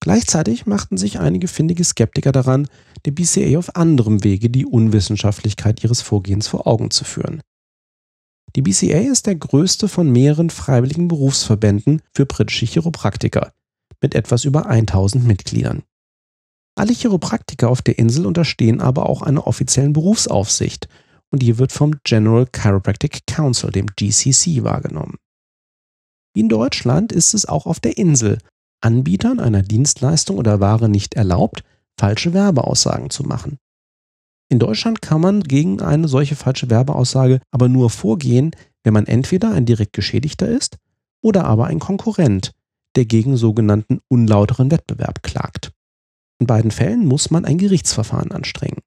Gleichzeitig 0.00 0.66
machten 0.66 0.96
sich 0.96 1.20
einige 1.20 1.46
findige 1.46 1.84
Skeptiker 1.84 2.32
daran, 2.32 2.68
der 3.04 3.10
BCA 3.12 3.58
auf 3.58 3.76
anderem 3.76 4.24
Wege 4.24 4.48
die 4.50 4.64
Unwissenschaftlichkeit 4.64 5.84
ihres 5.84 6.00
Vorgehens 6.00 6.48
vor 6.48 6.66
Augen 6.66 6.90
zu 6.90 7.04
führen. 7.04 7.42
Die 8.56 8.62
BCA 8.62 8.98
ist 8.98 9.26
der 9.26 9.36
größte 9.36 9.88
von 9.88 10.10
mehreren 10.10 10.50
freiwilligen 10.50 11.06
Berufsverbänden 11.06 12.02
für 12.14 12.26
britische 12.26 12.66
Chiropraktiker 12.66 13.52
mit 14.00 14.14
etwas 14.14 14.44
über 14.44 14.66
1000 14.66 15.24
Mitgliedern. 15.24 15.82
Alle 16.76 16.92
Chiropraktiker 16.92 17.68
auf 17.68 17.82
der 17.82 17.98
Insel 17.98 18.26
unterstehen 18.26 18.80
aber 18.80 19.08
auch 19.08 19.22
einer 19.22 19.46
offiziellen 19.46 19.92
Berufsaufsicht 19.92 20.88
und 21.30 21.42
die 21.42 21.58
wird 21.58 21.72
vom 21.72 21.96
General 22.04 22.46
Chiropractic 22.46 23.26
Council, 23.26 23.70
dem 23.70 23.86
GCC, 23.86 24.64
wahrgenommen. 24.64 25.16
Wie 26.34 26.40
in 26.40 26.48
Deutschland 26.48 27.12
ist 27.12 27.34
es 27.34 27.46
auch 27.46 27.66
auf 27.66 27.80
der 27.80 27.98
Insel 27.98 28.38
Anbietern 28.82 29.40
einer 29.40 29.62
Dienstleistung 29.62 30.38
oder 30.38 30.60
Ware 30.60 30.88
nicht 30.88 31.14
erlaubt, 31.14 31.64
falsche 31.98 32.32
Werbeaussagen 32.32 33.10
zu 33.10 33.24
machen. 33.24 33.58
In 34.48 34.58
Deutschland 34.58 35.02
kann 35.02 35.20
man 35.20 35.42
gegen 35.42 35.80
eine 35.82 36.08
solche 36.08 36.34
falsche 36.34 36.70
Werbeaussage 36.70 37.40
aber 37.50 37.68
nur 37.68 37.90
vorgehen, 37.90 38.52
wenn 38.82 38.94
man 38.94 39.06
entweder 39.06 39.52
ein 39.52 39.66
direkt 39.66 39.92
Geschädigter 39.92 40.48
ist 40.48 40.78
oder 41.22 41.44
aber 41.44 41.66
ein 41.66 41.78
Konkurrent, 41.78 42.52
der 42.96 43.04
gegen 43.04 43.36
sogenannten 43.36 44.00
unlauteren 44.08 44.70
Wettbewerb 44.70 45.22
klagt. 45.22 45.72
In 46.40 46.46
beiden 46.46 46.70
Fällen 46.70 47.06
muss 47.06 47.30
man 47.30 47.44
ein 47.44 47.58
Gerichtsverfahren 47.58 48.32
anstrengen. 48.32 48.80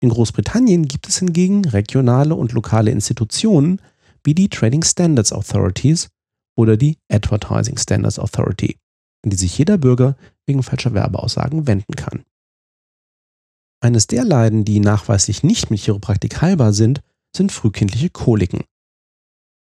In 0.00 0.08
Großbritannien 0.10 0.86
gibt 0.86 1.08
es 1.08 1.18
hingegen 1.18 1.64
regionale 1.64 2.34
und 2.34 2.52
lokale 2.52 2.90
Institutionen 2.90 3.80
wie 4.22 4.34
die 4.34 4.48
Trading 4.48 4.82
Standards 4.82 5.32
Authorities 5.32 6.08
oder 6.56 6.76
die 6.76 6.98
Advertising 7.10 7.78
Standards 7.78 8.18
Authority, 8.18 8.78
an 9.22 9.30
die 9.30 9.36
sich 9.36 9.56
jeder 9.56 9.78
Bürger 9.78 10.16
wegen 10.46 10.62
falscher 10.62 10.94
Werbeaussagen 10.94 11.66
wenden 11.66 11.94
kann. 11.96 12.24
Eines 13.80 14.06
der 14.06 14.24
Leiden, 14.24 14.64
die 14.64 14.80
nachweislich 14.80 15.42
nicht 15.42 15.70
mit 15.70 15.80
Chiropraktik 15.80 16.40
heilbar 16.40 16.72
sind, 16.72 17.02
sind 17.36 17.52
frühkindliche 17.52 18.10
Koliken. 18.10 18.64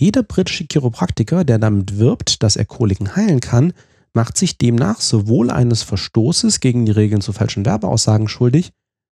Jeder 0.00 0.22
britische 0.22 0.66
Chiropraktiker, 0.70 1.44
der 1.44 1.58
damit 1.58 1.98
wirbt, 1.98 2.42
dass 2.42 2.56
er 2.56 2.64
Koliken 2.64 3.14
heilen 3.14 3.40
kann, 3.40 3.72
macht 4.14 4.36
sich 4.36 4.58
demnach 4.58 5.00
sowohl 5.00 5.50
eines 5.50 5.82
Verstoßes 5.82 6.60
gegen 6.60 6.84
die 6.86 6.92
Regeln 6.92 7.22
zu 7.22 7.32
falschen 7.32 7.64
Werbeaussagen 7.64 8.28
schuldig, 8.28 8.72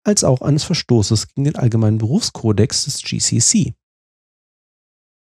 als 0.03 0.23
auch 0.23 0.41
eines 0.41 0.63
Verstoßes 0.63 1.29
gegen 1.29 1.45
den 1.45 1.55
allgemeinen 1.55 1.97
Berufskodex 1.97 2.85
des 2.85 3.01
GCC. 3.01 3.73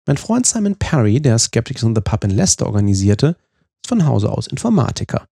Mein 0.07 0.17
Freund 0.17 0.45
Simon 0.45 0.75
Perry, 0.75 1.21
der 1.21 1.37
Skeptics 1.37 1.83
on 1.83 1.95
the 1.95 2.01
Pub 2.01 2.23
in 2.23 2.31
Leicester 2.31 2.65
organisierte, 2.65 3.37
ist 3.83 3.89
von 3.89 4.05
Hause 4.05 4.31
aus 4.31 4.47
Informatiker. 4.47 5.27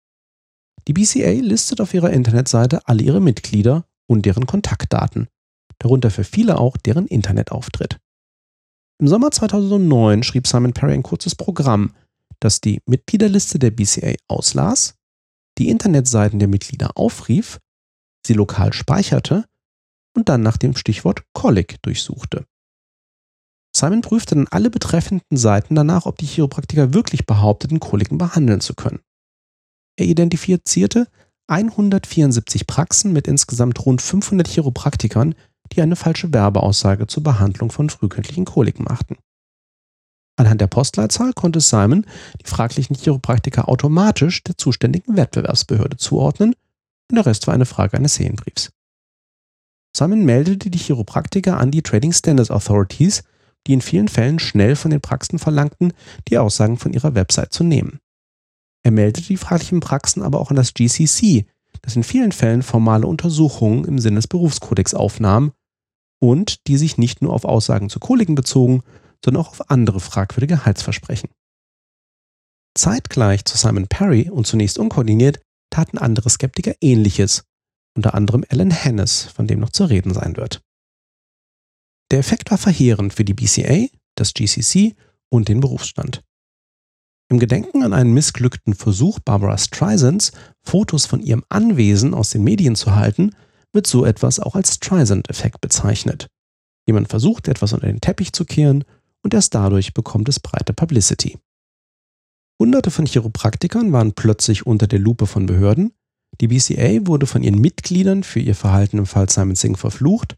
Die 0.87 0.93
BCA 0.93 1.31
listet 1.31 1.81
auf 1.81 1.95
ihrer 1.95 2.11
Internetseite 2.11 2.87
alle 2.87 3.03
ihre 3.03 3.21
Mitglieder 3.21 3.87
und 4.07 4.27
deren 4.27 4.47
Kontaktdaten, 4.47 5.29
darunter 5.79 6.11
für 6.11 6.25
viele 6.25 6.59
auch 6.59 6.77
deren 6.77 7.07
Internetauftritt. 7.07 7.99
Im 8.99 9.09
Sommer 9.09 9.31
2009 9.31 10.23
schrieb 10.23 10.47
Simon 10.47 10.73
Perry 10.73 10.95
ein 10.95 11.03
kurzes 11.03 11.35
Programm, 11.35 11.93
das 12.41 12.61
die 12.61 12.81
Mitgliederliste 12.87 13.59
der 13.59 13.71
BCA 13.71 14.15
auslas, 14.29 14.95
die 15.59 15.69
Internetseiten 15.69 16.39
der 16.39 16.49
Mitglieder 16.49 16.97
aufrief, 16.97 17.59
sie 18.27 18.35
lokal 18.35 18.73
speicherte 18.73 19.45
und 20.17 20.29
dann 20.29 20.43
nach 20.43 20.57
dem 20.57 20.77
Stichwort 20.77 21.25
Colic 21.33 21.83
durchsuchte. 21.83 22.47
Simon 23.77 24.03
prüfte 24.03 24.37
dann 24.37 24.47
alle 24.49 24.71
betreffenden 24.71 25.37
Seiten 25.37 25.75
danach, 25.75 26.07
ob 26.07 26.19
die 26.19 26.27
Chiropraktiker 26.27 26.95
wirklich 26.95 27.27
behaupteten, 27.27 27.81
Koliken 27.81 28.19
behandeln 28.19 28.61
zu 28.61 28.75
können. 28.75 29.01
Er 29.97 30.07
identifizierte 30.07 31.09
174 31.49 32.67
Praxen 32.67 33.13
mit 33.13 33.27
insgesamt 33.27 33.85
rund 33.85 34.01
500 34.01 34.47
Chiropraktikern, 34.47 35.35
die 35.73 35.83
eine 35.83 35.97
falsche 35.97 36.33
Werbeaussage 36.33 37.07
zur 37.07 37.23
Behandlung 37.23 37.71
von 37.71 37.91
frühkindlichen 37.91 38.45
Koliken 38.45 38.85
machten. 38.85 39.17
Anhand 40.37 40.61
der 40.61 40.67
Postleitzahl 40.67 41.33
konnte 41.33 41.61
Simon 41.61 42.07
die 42.43 42.49
fraglichen 42.49 42.97
Chiropraktiker 42.97 43.69
automatisch 43.69 44.43
der 44.43 44.57
zuständigen 44.57 45.17
Wettbewerbsbehörde 45.17 45.97
zuordnen 45.97 46.55
und 47.11 47.17
der 47.17 47.27
Rest 47.27 47.47
war 47.47 47.55
eine 47.55 47.67
Frage 47.67 47.97
eines 47.97 48.17
Sehenbriefs. 48.17 48.71
Simon 49.97 50.25
meldete 50.25 50.71
die 50.71 50.79
Chiropraktiker 50.79 51.59
an 51.59 51.71
die 51.71 51.83
Trading 51.83 52.13
Standards 52.13 52.51
Authorities, 52.51 53.23
die 53.67 53.75
in 53.75 53.81
vielen 53.81 54.09
Fällen 54.09 54.41
schnell 54.41 54.75
von 54.75 54.91
den 54.91 55.01
Praxen 55.01 55.39
verlangten, 55.39 55.93
die 56.29 56.39
Aussagen 56.39 56.79
von 56.79 56.93
ihrer 56.93 57.15
Website 57.15 57.53
zu 57.53 57.63
nehmen. 57.63 58.01
Er 58.83 58.91
meldete 58.91 59.29
die 59.29 59.37
fraglichen 59.37 59.81
Praxen 59.81 60.23
aber 60.23 60.41
auch 60.41 60.51
an 60.51 60.57
das 60.57 60.75
GCC, 60.75 61.47
das 61.85 61.97
in 61.97 62.03
vielen 62.03 62.33
Fällen 62.33 62.63
formale 62.63 63.07
Untersuchungen 63.07 63.85
im 63.85 63.99
Sinne 63.99 64.17
des 64.17 64.27
Berufskodex 64.27 64.95
aufnahm 64.95 65.53
und 66.21 66.67
die 66.67 66.79
sich 66.79 66.97
nicht 66.97 67.21
nur 67.21 67.35
auf 67.35 67.45
Aussagen 67.45 67.91
zu 67.91 68.01
Koliken 68.01 68.35
bezogen, 68.35 68.83
sondern 69.23 69.43
auch 69.43 69.51
auf 69.51 69.71
andere 69.71 70.01
fragwürdige 70.01 70.65
Heilsversprechen. 70.65 71.31
Zeitgleich 72.75 73.45
zu 73.45 73.57
Simon 73.59 73.87
Perry 73.87 74.31
und 74.31 74.47
zunächst 74.47 74.79
unkoordiniert 74.79 75.41
taten 75.71 75.99
andere 75.99 76.31
Skeptiker 76.31 76.75
ähnliches, 76.81 77.45
unter 77.97 78.15
anderem 78.15 78.45
Alan 78.49 78.71
Hennes, 78.71 79.25
von 79.25 79.47
dem 79.47 79.61
noch 79.61 79.71
zu 79.71 79.85
reden 79.85 80.15
sein 80.15 80.37
wird. 80.37 80.63
Der 82.11 82.19
Effekt 82.19 82.51
war 82.51 82.59
verheerend 82.59 83.13
für 83.13 83.25
die 83.25 83.35
BCA, 83.35 83.87
das 84.17 84.35
GCC 84.35 84.95
und 85.31 85.49
den 85.49 85.61
Berufsstand. 85.61 86.23
Im 87.31 87.39
Gedenken 87.39 87.83
an 87.83 87.93
einen 87.93 88.13
missglückten 88.13 88.75
Versuch 88.75 89.19
Barbara 89.19 89.57
Streisands, 89.57 90.33
Fotos 90.63 91.07
von 91.07 91.21
ihrem 91.21 91.45
Anwesen 91.49 92.15
aus 92.15 92.31
den 92.31 92.45
Medien 92.45 92.77
zu 92.77 92.95
halten, 92.95 93.35
wird 93.73 93.87
so 93.87 94.05
etwas 94.05 94.41
auch 94.41 94.55
als 94.55 94.75
Streisand-Effekt 94.75 95.61
bezeichnet. 95.61 96.29
Jemand 96.87 97.09
versucht, 97.09 97.49
etwas 97.49 97.73
unter 97.73 97.87
den 97.87 98.01
Teppich 98.01 98.33
zu 98.33 98.45
kehren 98.45 98.85
und 99.23 99.33
erst 99.33 99.55
dadurch 99.55 99.95
bekommt 99.95 100.29
es 100.29 100.39
breite 100.39 100.75
Publicity. 100.75 101.39
Hunderte 102.61 102.91
von 102.91 103.07
Chiropraktikern 103.07 103.91
waren 103.93 104.13
plötzlich 104.13 104.67
unter 104.67 104.87
der 104.87 104.99
Lupe 104.99 105.27
von 105.27 105.47
Behörden, 105.47 105.93
die 106.41 106.49
BCA 106.49 107.07
wurde 107.07 107.27
von 107.27 107.43
ihren 107.43 107.61
Mitgliedern 107.61 108.23
für 108.23 108.41
ihr 108.41 108.55
Verhalten 108.55 108.99
im 108.99 109.07
Fall 109.07 109.29
Simon 109.31 109.57
Singh 109.57 109.79
verflucht, 109.79 110.37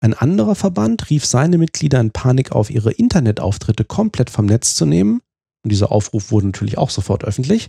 ein 0.00 0.14
anderer 0.14 0.54
Verband 0.54 1.10
rief 1.10 1.24
seine 1.24 1.58
Mitglieder 1.58 2.00
in 2.00 2.12
Panik 2.12 2.52
auf, 2.52 2.70
ihre 2.70 2.92
Internetauftritte 2.92 3.84
komplett 3.84 4.30
vom 4.30 4.46
Netz 4.46 4.76
zu 4.76 4.86
nehmen 4.86 5.22
und 5.68 5.72
dieser 5.72 5.92
Aufruf 5.92 6.30
wurde 6.30 6.46
natürlich 6.46 6.78
auch 6.78 6.88
sofort 6.88 7.24
öffentlich. 7.24 7.68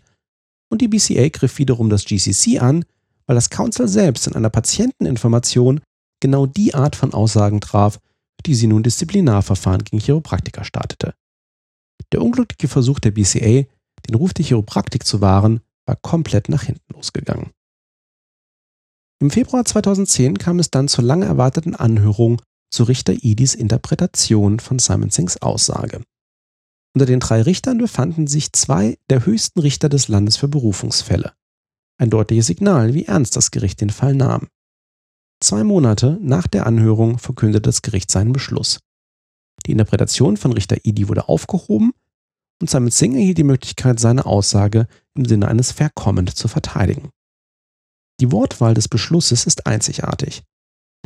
Und 0.71 0.79
die 0.79 0.87
BCA 0.87 1.27
griff 1.27 1.57
wiederum 1.57 1.89
das 1.89 2.05
GCC 2.05 2.59
an, 2.59 2.85
weil 3.25 3.35
das 3.35 3.49
Council 3.49 3.89
selbst 3.89 4.25
in 4.25 4.35
einer 4.35 4.49
Patienteninformation 4.49 5.81
genau 6.21 6.45
die 6.45 6.73
Art 6.73 6.95
von 6.95 7.13
Aussagen 7.13 7.59
traf, 7.59 7.99
die 8.45 8.55
sie 8.55 8.67
nun 8.67 8.83
Disziplinarverfahren 8.83 9.83
gegen 9.83 9.99
Chiropraktiker 9.99 10.63
startete. 10.63 11.13
Der 12.13 12.21
unglückliche 12.21 12.69
Versuch 12.69 12.99
der 12.99 13.11
BCA, 13.11 13.65
den 14.07 14.15
Ruf 14.15 14.33
der 14.33 14.45
Chiropraktik 14.45 15.05
zu 15.05 15.19
wahren, 15.19 15.59
war 15.85 15.97
komplett 15.97 16.47
nach 16.47 16.63
hinten 16.63 16.93
losgegangen. 16.93 17.51
Im 19.21 19.29
Februar 19.29 19.65
2010 19.65 20.37
kam 20.37 20.59
es 20.59 20.71
dann 20.71 20.87
zur 20.87 21.03
lang 21.03 21.23
erwarteten 21.23 21.75
Anhörung 21.75 22.41
zu 22.71 22.83
Richter 22.83 23.11
Idis 23.13 23.55
Interpretation 23.55 24.61
von 24.61 24.79
Simon 24.79 25.09
Singhs 25.09 25.41
Aussage. 25.41 26.01
Unter 26.95 27.05
den 27.05 27.19
drei 27.19 27.41
Richtern 27.41 27.77
befanden 27.77 28.27
sich 28.27 28.51
zwei 28.53 28.97
der 29.09 29.25
höchsten 29.25 29.59
Richter 29.59 29.89
des 29.89 30.07
Landes 30.07 30.37
für 30.37 30.47
Berufungsfälle. 30.47 31.33
Ein 31.97 32.09
deutliches 32.09 32.47
Signal, 32.47 32.93
wie 32.93 33.05
ernst 33.05 33.35
das 33.35 33.51
Gericht 33.51 33.81
den 33.81 33.89
Fall 33.89 34.15
nahm. 34.15 34.47
Zwei 35.41 35.63
Monate 35.63 36.17
nach 36.21 36.47
der 36.47 36.65
Anhörung 36.65 37.17
verkündete 37.17 37.61
das 37.61 37.81
Gericht 37.81 38.11
seinen 38.11 38.33
Beschluss. 38.33 38.79
Die 39.65 39.71
Interpretation 39.71 40.37
von 40.37 40.53
Richter 40.53 40.77
Idi 40.83 41.07
wurde 41.07 41.29
aufgehoben 41.29 41.91
und 42.61 42.69
Simon 42.69 42.91
Singh 42.91 43.17
erhielt 43.17 43.37
die 43.37 43.43
Möglichkeit, 43.43 43.99
seine 43.99 44.25
Aussage 44.25 44.87
im 45.15 45.25
Sinne 45.25 45.47
eines 45.47 45.71
Verkommens 45.71 46.35
zu 46.35 46.47
verteidigen. 46.47 47.09
Die 48.19 48.31
Wortwahl 48.31 48.73
des 48.73 48.87
Beschlusses 48.87 49.45
ist 49.45 49.65
einzigartig. 49.65 50.43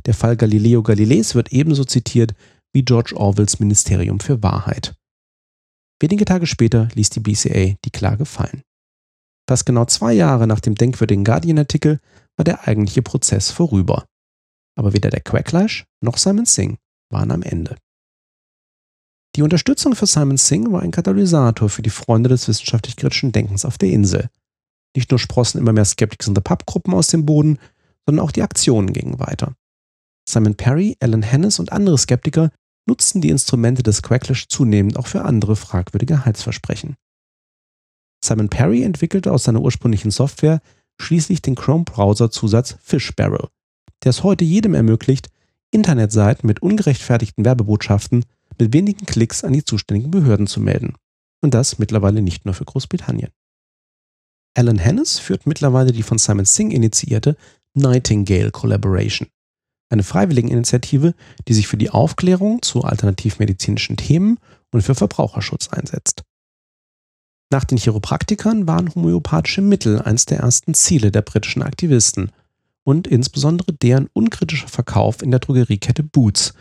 Der 0.06 0.14
Fall 0.14 0.36
Galileo 0.36 0.82
Galileis 0.82 1.36
wird 1.36 1.52
ebenso 1.52 1.84
zitiert 1.84 2.34
wie 2.74 2.84
George 2.84 3.16
Orwells 3.16 3.60
Ministerium 3.60 4.20
für 4.20 4.42
Wahrheit. 4.42 4.96
Wenige 6.04 6.26
Tage 6.26 6.48
später 6.48 6.90
ließ 6.96 7.12
die 7.12 7.22
BCA 7.22 7.78
die 7.86 7.90
Klage 7.90 8.26
fallen. 8.26 8.62
Fast 9.48 9.66
genau 9.66 9.86
zwei 9.86 10.12
Jahre 10.12 10.48
nach 10.48 10.60
dem 10.60 10.76
denkwürdigen 10.76 11.24
Guardian-Artikel 11.24 12.02
war 12.36 12.44
der 12.44 12.68
eigentliche 12.68 13.02
Prozess 13.02 13.52
vorüber. 13.52 14.04
Aber 14.76 14.92
weder 14.92 15.10
der 15.10 15.22
Quacklash 15.22 15.86
noch 16.02 16.18
Simon 16.18 16.44
Singh 16.44 16.78
waren 17.10 17.32
am 17.32 17.42
Ende. 17.42 17.78
Die 19.38 19.44
Unterstützung 19.44 19.96
für 19.96 20.06
Simon 20.06 20.36
Singh 20.36 20.74
war 20.74 20.82
ein 20.82 20.92
Katalysator 20.92 21.70
für 21.70 21.84
die 21.84 21.90
Freunde 21.90 22.28
des 22.28 22.50
wissenschaftlich-kritischen 22.50 23.32
Denkens 23.32 23.64
auf 23.64 23.78
der 23.78 23.92
Insel. 23.92 24.30
Nicht 24.98 25.10
nur 25.10 25.20
sprossen 25.20 25.62
immer 25.62 25.72
mehr 25.72 25.86
Skeptics 25.86 26.28
in 26.28 26.36
the 26.36 26.42
Pub-Gruppen 26.42 26.94
aus 26.94 27.08
dem 27.08 27.26
Boden, 27.26 27.60
sondern 28.06 28.26
auch 28.26 28.34
die 28.34 28.44
Aktionen 28.44 28.92
gingen 28.92 29.20
weiter. 29.20 29.56
Simon 30.28 30.56
Perry, 30.56 30.98
Alan 31.00 31.24
Hennis 31.24 31.60
und 31.60 31.72
andere 31.72 31.98
Skeptiker 31.98 32.52
nutzten 32.86 33.22
die 33.22 33.30
Instrumente 33.30 33.84
des 33.84 34.02
Quacklash 34.02 34.48
zunehmend 34.48 34.98
auch 34.98 35.08
für 35.08 35.24
andere 35.24 35.56
fragwürdige 35.56 36.26
Heilsversprechen. 36.26 36.96
Simon 38.24 38.50
Perry 38.50 38.84
entwickelte 38.84 39.32
aus 39.32 39.44
seiner 39.44 39.62
ursprünglichen 39.62 40.12
Software 40.12 40.62
schließlich 41.00 41.42
den 41.42 41.56
Chrome-Browser-Zusatz 41.56 42.78
Fishbarrel, 42.82 43.48
der 44.04 44.12
es 44.12 44.24
heute 44.24 44.46
jedem 44.46 44.74
ermöglicht, 44.74 45.30
Internetseiten 45.72 46.48
mit 46.48 46.62
ungerechtfertigten 46.62 47.44
Werbebotschaften 47.46 48.26
mit 48.60 48.74
wenigen 48.74 49.06
Klicks 49.06 49.44
an 49.44 49.54
die 49.54 49.66
zuständigen 49.66 50.12
Behörden 50.12 50.48
zu 50.48 50.62
melden. 50.62 50.96
Und 51.42 51.54
das 51.54 51.80
mittlerweile 51.80 52.22
nicht 52.22 52.46
nur 52.46 52.54
für 52.54 52.66
Großbritannien. 52.66 53.32
Alan 54.56 54.78
Hennis 54.78 55.20
führt 55.20 55.48
mittlerweile 55.48 55.92
die 55.92 56.04
von 56.04 56.20
Simon 56.20 56.46
Singh 56.46 56.74
initiierte 56.74 57.36
Nightingale 57.74 58.52
Collaboration, 58.52 59.28
eine 59.90 60.04
Freiwilligeninitiative, 60.04 61.14
die 61.48 61.54
sich 61.54 61.68
für 61.68 61.78
die 61.78 61.90
Aufklärung 61.90 62.62
zu 62.62 62.84
alternativmedizinischen 62.84 63.98
Themen 63.98 64.40
und 64.72 64.82
für 64.82 64.96
Verbraucherschutz 64.96 65.70
einsetzt. 65.70 66.24
Nach 67.52 67.64
den 67.64 67.78
Chiropraktikern 67.78 68.68
waren 68.68 68.94
homöopathische 68.96 69.62
Mittel 69.62 70.02
eines 70.02 70.26
der 70.26 70.40
ersten 70.40 70.74
Ziele 70.74 71.12
der 71.12 71.22
britischen 71.22 71.62
Aktivisten 71.62 72.32
und 72.84 73.08
insbesondere 73.08 73.74
deren 73.74 74.10
unkritischer 74.14 74.68
Verkauf 74.68 75.22
in 75.22 75.32
der 75.32 75.40
Drogeriekette 75.40 76.04
Boots, 76.04 76.54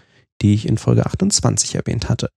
die 0.43 0.55
ich 0.55 0.67
in 0.67 0.77
Folge 0.77 1.07
28 1.07 1.75
erwähnt 1.75 2.09
hatte. 2.09 2.29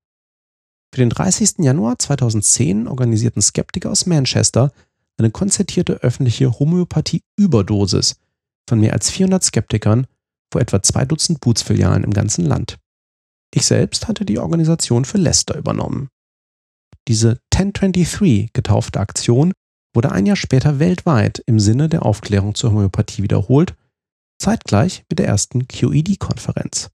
Für 0.93 1.01
den 1.01 1.09
30. 1.09 1.55
Januar 1.59 1.99
2010 1.99 2.87
organisierten 2.87 3.41
Skeptiker 3.41 3.91
aus 3.91 4.05
Manchester 4.05 4.71
eine 5.17 5.31
konzertierte 5.31 5.95
öffentliche 5.95 6.57
Homöopathie-Überdosis 6.57 8.15
von 8.67 8.79
mehr 8.79 8.93
als 8.93 9.09
400 9.09 9.43
Skeptikern 9.43 10.07
vor 10.51 10.61
etwa 10.61 10.81
zwei 10.81 11.05
Dutzend 11.05 11.41
Boots-Filialen 11.41 12.03
im 12.03 12.13
ganzen 12.13 12.45
Land. 12.45 12.77
Ich 13.53 13.65
selbst 13.65 14.07
hatte 14.07 14.25
die 14.25 14.39
Organisation 14.39 15.05
für 15.05 15.17
Leicester 15.17 15.57
übernommen. 15.57 16.09
Diese 17.07 17.39
1023 17.53 18.51
getaufte 18.53 18.99
Aktion 18.99 19.53
wurde 19.93 20.11
ein 20.11 20.25
Jahr 20.25 20.35
später 20.35 20.79
weltweit 20.79 21.41
im 21.45 21.59
Sinne 21.59 21.87
der 21.87 22.05
Aufklärung 22.05 22.55
zur 22.55 22.71
Homöopathie 22.71 23.23
wiederholt, 23.23 23.75
zeitgleich 24.39 25.03
mit 25.09 25.19
der 25.19 25.27
ersten 25.27 25.67
QED-Konferenz. 25.67 26.89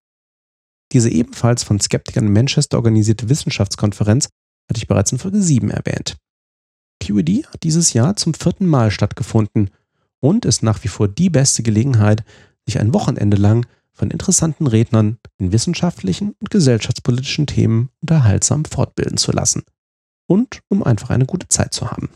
Diese 0.91 1.09
ebenfalls 1.09 1.63
von 1.63 1.79
Skeptikern 1.79 2.27
in 2.27 2.33
Manchester 2.33 2.77
organisierte 2.77 3.29
Wissenschaftskonferenz 3.29 4.29
hatte 4.69 4.77
ich 4.77 4.87
bereits 4.87 5.11
in 5.11 5.17
Folge 5.17 5.41
7 5.41 5.71
erwähnt. 5.71 6.17
QED 7.01 7.47
hat 7.47 7.63
dieses 7.63 7.93
Jahr 7.93 8.15
zum 8.15 8.33
vierten 8.33 8.67
Mal 8.67 8.91
stattgefunden 8.91 9.71
und 10.19 10.45
ist 10.45 10.61
nach 10.61 10.83
wie 10.83 10.89
vor 10.89 11.07
die 11.07 11.29
beste 11.29 11.63
Gelegenheit, 11.63 12.23
sich 12.65 12.79
ein 12.79 12.93
Wochenende 12.93 13.37
lang 13.37 13.65
von 13.93 14.11
interessanten 14.11 14.67
Rednern 14.67 15.17
in 15.37 15.51
wissenschaftlichen 15.51 16.35
und 16.39 16.49
gesellschaftspolitischen 16.49 17.47
Themen 17.47 17.89
unterhaltsam 18.01 18.65
fortbilden 18.65 19.17
zu 19.17 19.31
lassen. 19.31 19.63
Und 20.27 20.61
um 20.69 20.83
einfach 20.83 21.09
eine 21.09 21.25
gute 21.25 21.49
Zeit 21.49 21.73
zu 21.73 21.91
haben. 21.91 22.09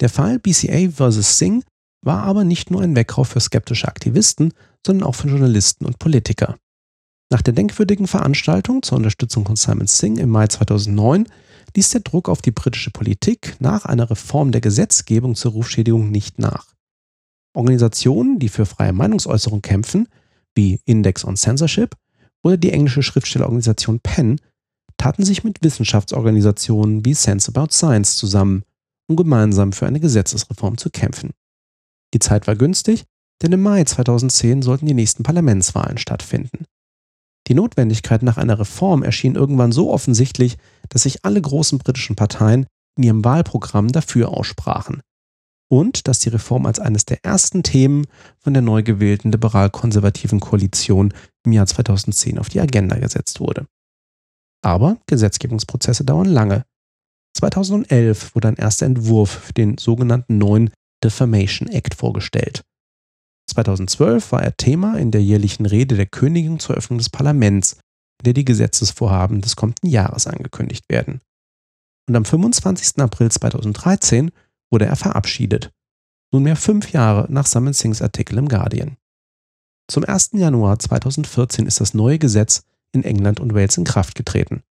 Der 0.00 0.08
Fall 0.08 0.38
BCA 0.38 0.90
vs. 0.90 1.38
Singh 1.38 1.64
war 2.02 2.24
aber 2.24 2.44
nicht 2.44 2.70
nur 2.70 2.82
ein 2.82 2.96
Weckruf 2.96 3.28
für 3.28 3.40
skeptische 3.40 3.88
Aktivisten, 3.88 4.52
sondern 4.84 5.08
auch 5.08 5.14
für 5.14 5.28
Journalisten 5.28 5.86
und 5.86 5.98
Politiker. 5.98 6.56
Nach 7.30 7.42
der 7.42 7.54
denkwürdigen 7.54 8.06
Veranstaltung 8.06 8.82
zur 8.82 8.98
Unterstützung 8.98 9.46
von 9.46 9.56
Simon 9.56 9.86
Singh 9.86 10.20
im 10.20 10.30
Mai 10.30 10.46
2009 10.46 11.26
ließ 11.74 11.90
der 11.90 12.02
Druck 12.02 12.28
auf 12.28 12.42
die 12.42 12.52
britische 12.52 12.90
Politik 12.90 13.56
nach 13.58 13.84
einer 13.84 14.10
Reform 14.10 14.52
der 14.52 14.60
Gesetzgebung 14.60 15.34
zur 15.34 15.52
Rufschädigung 15.52 16.10
nicht 16.10 16.38
nach. 16.38 16.75
Organisationen, 17.56 18.38
die 18.38 18.48
für 18.48 18.66
freie 18.66 18.92
Meinungsäußerung 18.92 19.62
kämpfen, 19.62 20.08
wie 20.54 20.80
Index 20.84 21.24
on 21.24 21.36
Censorship 21.36 21.94
oder 22.42 22.56
die 22.56 22.72
englische 22.72 23.02
Schriftstellerorganisation 23.02 24.00
PEN, 24.00 24.40
taten 24.96 25.24
sich 25.24 25.44
mit 25.44 25.62
Wissenschaftsorganisationen 25.62 27.04
wie 27.04 27.14
Sense 27.14 27.52
About 27.54 27.72
Science 27.72 28.16
zusammen, 28.16 28.62
um 29.08 29.16
gemeinsam 29.16 29.72
für 29.72 29.86
eine 29.86 30.00
Gesetzesreform 30.00 30.78
zu 30.78 30.90
kämpfen. 30.90 31.30
Die 32.14 32.18
Zeit 32.18 32.46
war 32.46 32.56
günstig, 32.56 33.04
denn 33.42 33.52
im 33.52 33.62
Mai 33.62 33.84
2010 33.84 34.62
sollten 34.62 34.86
die 34.86 34.94
nächsten 34.94 35.22
Parlamentswahlen 35.22 35.98
stattfinden. 35.98 36.64
Die 37.48 37.54
Notwendigkeit 37.54 38.22
nach 38.22 38.38
einer 38.38 38.58
Reform 38.58 39.02
erschien 39.02 39.34
irgendwann 39.34 39.72
so 39.72 39.92
offensichtlich, 39.92 40.56
dass 40.88 41.02
sich 41.02 41.24
alle 41.24 41.40
großen 41.40 41.78
britischen 41.78 42.16
Parteien 42.16 42.66
in 42.96 43.04
ihrem 43.04 43.24
Wahlprogramm 43.24 43.92
dafür 43.92 44.30
aussprachen. 44.30 45.02
Und 45.68 46.06
dass 46.06 46.20
die 46.20 46.28
Reform 46.28 46.66
als 46.66 46.78
eines 46.78 47.04
der 47.06 47.24
ersten 47.24 47.62
Themen 47.62 48.06
von 48.38 48.54
der 48.54 48.62
neu 48.62 48.82
gewählten 48.82 49.32
liberal-konservativen 49.32 50.38
Koalition 50.40 51.12
im 51.44 51.52
Jahr 51.52 51.66
2010 51.66 52.38
auf 52.38 52.48
die 52.48 52.60
Agenda 52.60 52.96
gesetzt 52.98 53.40
wurde. 53.40 53.66
Aber 54.62 54.98
Gesetzgebungsprozesse 55.06 56.04
dauern 56.04 56.26
lange. 56.26 56.64
2011 57.36 58.34
wurde 58.34 58.48
ein 58.48 58.56
erster 58.56 58.86
Entwurf 58.86 59.30
für 59.30 59.52
den 59.52 59.76
sogenannten 59.78 60.38
neuen 60.38 60.70
Defamation 61.04 61.68
Act 61.68 61.94
vorgestellt. 61.94 62.62
2012 63.50 64.32
war 64.32 64.42
er 64.42 64.56
Thema 64.56 64.98
in 64.98 65.10
der 65.10 65.22
jährlichen 65.22 65.66
Rede 65.66 65.96
der 65.96 66.06
Königin 66.06 66.58
zur 66.58 66.76
Öffnung 66.76 66.98
des 66.98 67.10
Parlaments, 67.10 67.74
in 68.20 68.24
der 68.24 68.32
die 68.32 68.44
Gesetzesvorhaben 68.44 69.40
des 69.40 69.56
kommenden 69.56 69.88
Jahres 69.88 70.26
angekündigt 70.26 70.84
werden. 70.88 71.20
Und 72.08 72.16
am 72.16 72.24
25. 72.24 72.98
April 72.98 73.30
2013 73.30 74.30
wurde 74.70 74.86
er 74.86 74.96
verabschiedet, 74.96 75.72
nunmehr 76.32 76.56
fünf 76.56 76.92
Jahre 76.92 77.26
nach 77.30 77.46
Simon 77.46 77.72
Singhs 77.72 78.02
Artikel 78.02 78.38
im 78.38 78.48
Guardian. 78.48 78.96
Zum 79.88 80.04
1. 80.04 80.30
Januar 80.32 80.78
2014 80.78 81.66
ist 81.66 81.80
das 81.80 81.94
neue 81.94 82.18
Gesetz 82.18 82.64
in 82.92 83.04
England 83.04 83.40
und 83.40 83.54
Wales 83.54 83.76
in 83.76 83.84
Kraft 83.84 84.14
getreten. 84.14 84.62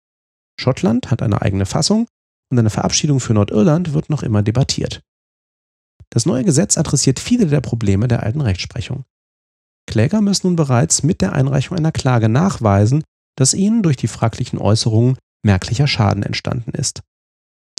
Schottland 0.59 1.11
hat 1.11 1.21
eine 1.21 1.41
eigene 1.41 1.65
Fassung 1.65 2.07
und 2.49 2.59
eine 2.59 2.69
Verabschiedung 2.69 3.19
für 3.19 3.33
Nordirland 3.33 3.93
wird 3.93 4.09
noch 4.09 4.23
immer 4.23 4.43
debattiert. 4.43 5.01
Das 6.09 6.25
neue 6.25 6.43
Gesetz 6.43 6.77
adressiert 6.77 7.19
viele 7.19 7.47
der 7.47 7.61
Probleme 7.61 8.07
der 8.07 8.23
alten 8.23 8.41
Rechtsprechung. 8.41 9.05
Kläger 9.87 10.21
müssen 10.21 10.47
nun 10.47 10.55
bereits 10.55 11.03
mit 11.03 11.21
der 11.21 11.33
Einreichung 11.33 11.77
einer 11.77 11.91
Klage 11.91 12.29
nachweisen, 12.29 13.03
dass 13.37 13.53
ihnen 13.53 13.83
durch 13.83 13.97
die 13.97 14.07
fraglichen 14.07 14.59
Äußerungen 14.59 15.17
merklicher 15.43 15.87
Schaden 15.87 16.23
entstanden 16.23 16.71
ist. 16.71 17.01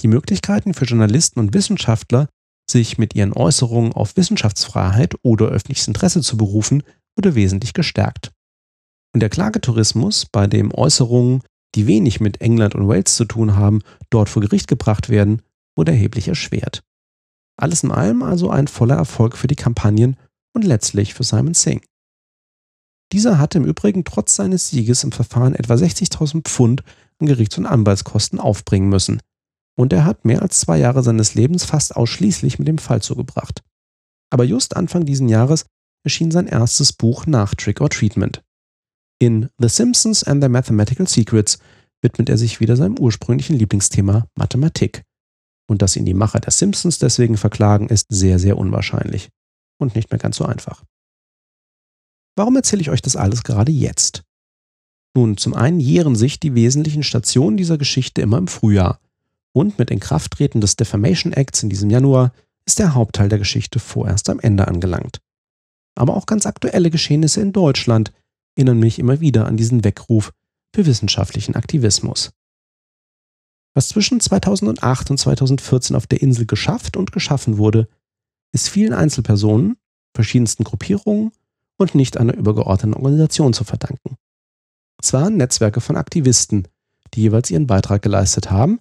Die 0.07 0.11
Möglichkeiten 0.13 0.73
für 0.73 0.85
Journalisten 0.85 1.41
und 1.41 1.53
Wissenschaftler, 1.53 2.29
sich 2.71 2.97
mit 2.97 3.17
ihren 3.17 3.33
Äußerungen 3.33 3.93
auf 3.93 4.17
Wissenschaftsfreiheit 4.17 5.17
oder 5.23 5.47
öffentliches 5.47 5.89
Interesse 5.89 6.21
zu 6.21 6.37
berufen, 6.37 6.85
wurde 7.17 7.35
wesentlich 7.35 7.75
gestärkt. 7.75 8.31
Und 9.13 9.19
der 9.19 9.31
Klagetourismus, 9.31 10.27
bei 10.27 10.47
dem 10.47 10.73
Äußerungen, 10.73 11.43
die 11.75 11.89
wenig 11.89 12.21
mit 12.21 12.41
England 12.41 12.77
und 12.77 12.87
Wales 12.87 13.17
zu 13.17 13.25
tun 13.25 13.57
haben, 13.57 13.83
dort 14.09 14.29
vor 14.29 14.43
Gericht 14.43 14.69
gebracht 14.69 15.09
werden, 15.09 15.43
wurde 15.77 15.91
erheblich 15.91 16.29
erschwert. 16.29 16.85
Alles 17.61 17.83
in 17.83 17.91
allem 17.91 18.23
also 18.23 18.49
ein 18.49 18.69
voller 18.69 18.95
Erfolg 18.95 19.37
für 19.37 19.49
die 19.49 19.57
Kampagnen 19.57 20.17
und 20.55 20.63
letztlich 20.63 21.15
für 21.15 21.25
Simon 21.25 21.55
Singh. 21.55 21.85
Dieser 23.13 23.41
hatte 23.41 23.59
im 23.59 23.65
Übrigen 23.65 24.05
trotz 24.05 24.37
seines 24.37 24.71
Sieges 24.71 25.03
im 25.03 25.11
Verfahren 25.11 25.57
etwa 25.57 25.75
60.000 25.75 26.43
Pfund 26.43 26.85
an 27.19 27.27
Gerichts- 27.27 27.59
und 27.59 27.67
Anwaltskosten 27.67 28.39
aufbringen 28.39 28.89
müssen. 28.89 29.21
Und 29.79 29.93
er 29.93 30.05
hat 30.05 30.25
mehr 30.25 30.43
als 30.43 30.61
zwei 30.61 30.79
Jahre 30.79 31.03
seines 31.03 31.35
Lebens 31.35 31.65
fast 31.65 31.97
ausschließlich 31.97 32.59
mit 32.59 32.67
dem 32.67 32.79
Fall 32.79 33.03
zugebracht. 33.03 33.63
Aber 34.31 34.45
just 34.45 34.77
Anfang 34.77 35.05
diesen 35.05 35.29
Jahres 35.29 35.67
erschien 36.05 36.31
sein 36.31 36.47
erstes 36.47 36.93
Buch 36.93 37.27
nach 37.27 37.55
Trick 37.55 37.81
or 37.81 37.91
Treatment. 37.91 38.43
In 39.19 39.49
The 39.59 39.69
Simpsons 39.69 40.25
and 40.25 40.41
Their 40.41 40.49
Mathematical 40.49 41.07
Secrets 41.07 41.59
widmet 42.03 42.29
er 42.29 42.39
sich 42.39 42.61
wieder 42.61 42.77
seinem 42.77 42.99
ursprünglichen 42.99 43.57
Lieblingsthema 43.57 44.27
Mathematik. 44.35 45.03
Und 45.69 45.83
dass 45.83 45.97
ihn 45.97 46.05
die 46.05 46.15
Macher 46.15 46.41
der 46.41 46.53
Simpsons 46.53 46.99
deswegen 46.99 47.37
verklagen, 47.37 47.89
ist 47.89 48.07
sehr, 48.09 48.39
sehr 48.39 48.57
unwahrscheinlich. 48.57 49.31
Und 49.79 49.95
nicht 49.95 50.11
mehr 50.11 50.19
ganz 50.19 50.37
so 50.37 50.45
einfach. 50.45 50.85
Warum 52.37 52.57
erzähle 52.57 52.83
ich 52.83 52.91
euch 52.91 53.03
das 53.03 53.17
alles 53.17 53.43
gerade 53.43 53.73
jetzt? 53.73 54.23
Nun, 55.17 55.39
zum 55.39 55.55
einen 55.55 55.81
jähren 55.81 56.15
sich 56.15 56.39
die 56.39 56.55
wesentlichen 56.55 57.03
Stationen 57.03 57.57
dieser 57.57 57.79
Geschichte 57.79 58.21
immer 58.21 58.39
im 58.39 58.49
Frühjahr. 58.49 59.01
Und 59.57 59.79
mit 59.79 59.91
Inkrafttreten 59.91 60.61
des 60.61 60.77
Defamation 60.77 61.33
Acts 61.33 61.63
in 61.63 61.71
diesem 61.71 61.89
Januar 61.89 62.35
ist 62.67 62.79
der 62.79 62.93
Hauptteil 62.93 63.31
der 63.31 63.39
Geschichte 63.39 63.79
vorerst 63.79 64.29
am 64.29 64.39
Ende 64.39 64.69
angelangt. 64.69 65.23
Aber 65.95 66.15
auch 66.15 66.27
ganz 66.27 66.45
aktuelle 66.45 66.91
Geschehnisse 66.91 67.41
in 67.41 67.55
Deutschland 67.55 68.13
erinnern 68.55 68.79
mich 68.79 68.99
immer 68.99 69.21
wieder 69.21 69.47
an 69.47 69.57
diesen 69.57 69.83
Weckruf 69.83 70.35
für 70.75 70.85
wissenschaftlichen 70.85 71.55
Aktivismus. 71.55 72.33
Was 73.73 73.89
zwischen 73.89 74.21
2008 74.21 75.11
und 75.11 75.17
2014 75.17 75.97
auf 75.97 76.07
der 76.07 76.21
Insel 76.21 76.45
geschafft 76.45 76.99
und 76.99 77.11
geschaffen 77.11 77.57
wurde, 77.57 77.89
ist 78.53 78.69
vielen 78.69 78.93
Einzelpersonen, 78.93 79.79
verschiedensten 80.15 80.65
Gruppierungen 80.65 81.33
und 81.79 81.95
nicht 81.95 82.19
einer 82.19 82.35
übergeordneten 82.35 82.93
Organisation 82.93 83.55
zu 83.55 83.65
verdanken. 83.65 84.19
Es 85.03 85.15
waren 85.15 85.39
Netzwerke 85.39 85.81
von 85.81 85.97
Aktivisten, 85.97 86.69
die 87.15 87.23
jeweils 87.23 87.51
ihren 87.51 87.67
Beitrag 87.67 88.03
geleistet 88.03 88.51
haben, 88.51 88.81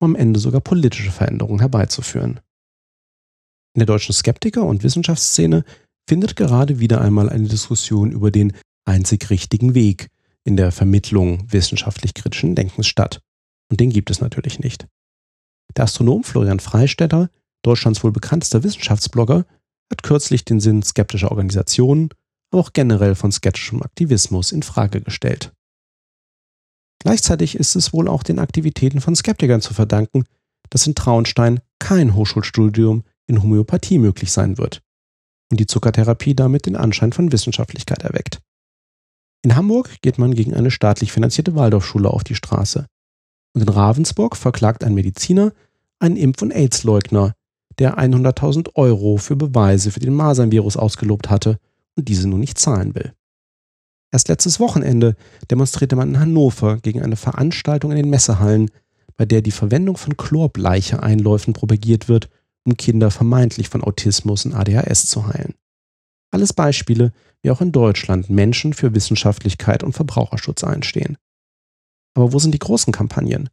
um 0.00 0.10
am 0.10 0.16
Ende 0.16 0.40
sogar 0.40 0.60
politische 0.60 1.10
Veränderungen 1.10 1.60
herbeizuführen. 1.60 2.40
In 3.74 3.80
der 3.80 3.86
deutschen 3.86 4.12
Skeptiker- 4.12 4.66
und 4.66 4.82
Wissenschaftsszene 4.82 5.64
findet 6.08 6.36
gerade 6.36 6.78
wieder 6.78 7.00
einmal 7.00 7.28
eine 7.28 7.48
Diskussion 7.48 8.12
über 8.12 8.30
den 8.30 8.52
einzig 8.84 9.30
richtigen 9.30 9.74
Weg 9.74 10.10
in 10.44 10.56
der 10.56 10.72
Vermittlung 10.72 11.50
wissenschaftlich-kritischen 11.50 12.54
Denkens 12.54 12.86
statt. 12.86 13.20
Und 13.70 13.80
den 13.80 13.90
gibt 13.90 14.10
es 14.10 14.20
natürlich 14.20 14.60
nicht. 14.60 14.86
Der 15.76 15.84
Astronom 15.84 16.22
Florian 16.22 16.60
Freistetter, 16.60 17.30
Deutschlands 17.62 18.04
wohl 18.04 18.12
bekanntester 18.12 18.62
Wissenschaftsblogger, 18.62 19.46
hat 19.90 20.02
kürzlich 20.02 20.44
den 20.44 20.60
Sinn 20.60 20.82
skeptischer 20.82 21.30
Organisationen, 21.30 22.10
aber 22.52 22.62
auch 22.62 22.72
generell 22.72 23.14
von 23.14 23.32
skeptischem 23.32 23.82
Aktivismus 23.82 24.52
in 24.52 24.62
Frage 24.62 25.00
gestellt. 25.00 25.52
Gleichzeitig 27.00 27.56
ist 27.56 27.76
es 27.76 27.92
wohl 27.92 28.08
auch 28.08 28.22
den 28.22 28.38
Aktivitäten 28.38 29.00
von 29.00 29.14
Skeptikern 29.14 29.60
zu 29.60 29.74
verdanken, 29.74 30.24
dass 30.70 30.86
in 30.86 30.94
Traunstein 30.94 31.60
kein 31.78 32.14
Hochschulstudium 32.14 33.04
in 33.26 33.42
Homöopathie 33.42 33.98
möglich 33.98 34.32
sein 34.32 34.58
wird 34.58 34.82
und 35.50 35.60
die 35.60 35.66
Zuckertherapie 35.66 36.34
damit 36.34 36.66
den 36.66 36.76
Anschein 36.76 37.12
von 37.12 37.30
Wissenschaftlichkeit 37.30 38.02
erweckt. 38.02 38.40
In 39.42 39.56
Hamburg 39.56 40.00
geht 40.00 40.18
man 40.18 40.34
gegen 40.34 40.54
eine 40.54 40.70
staatlich 40.70 41.12
finanzierte 41.12 41.54
Waldorfschule 41.54 42.08
auf 42.08 42.24
die 42.24 42.34
Straße. 42.34 42.86
Und 43.54 43.62
in 43.62 43.68
Ravensburg 43.68 44.36
verklagt 44.36 44.82
ein 44.82 44.94
Mediziner 44.94 45.52
einen 45.98 46.16
Impf- 46.16 46.42
und 46.42 46.50
AIDS-Leugner, 46.50 47.34
der 47.78 47.98
100.000 47.98 48.74
Euro 48.74 49.16
für 49.16 49.36
Beweise 49.36 49.90
für 49.90 50.00
den 50.00 50.14
Masernvirus 50.14 50.76
ausgelobt 50.76 51.30
hatte 51.30 51.58
und 51.94 52.08
diese 52.08 52.28
nun 52.28 52.40
nicht 52.40 52.58
zahlen 52.58 52.94
will. 52.94 53.12
Erst 54.14 54.28
letztes 54.28 54.60
Wochenende 54.60 55.16
demonstrierte 55.50 55.96
man 55.96 56.10
in 56.10 56.20
Hannover 56.20 56.76
gegen 56.76 57.02
eine 57.02 57.16
Veranstaltung 57.16 57.90
in 57.90 57.96
den 57.96 58.10
Messehallen, 58.10 58.70
bei 59.16 59.24
der 59.24 59.42
die 59.42 59.50
Verwendung 59.50 59.96
von 59.96 60.16
Chlorbleiche-Einläufen 60.16 61.52
propagiert 61.52 62.08
wird, 62.08 62.30
um 62.64 62.76
Kinder 62.76 63.10
vermeintlich 63.10 63.68
von 63.68 63.82
Autismus 63.82 64.46
und 64.46 64.54
ADHS 64.54 65.06
zu 65.06 65.26
heilen. 65.26 65.54
Alles 66.30 66.52
Beispiele, 66.52 67.12
wie 67.42 67.50
auch 67.50 67.60
in 67.60 67.72
Deutschland 67.72 68.30
Menschen 68.30 68.72
für 68.72 68.94
Wissenschaftlichkeit 68.94 69.82
und 69.82 69.94
Verbraucherschutz 69.94 70.62
einstehen. 70.62 71.18
Aber 72.16 72.32
wo 72.32 72.38
sind 72.38 72.54
die 72.54 72.60
großen 72.60 72.92
Kampagnen? 72.92 73.48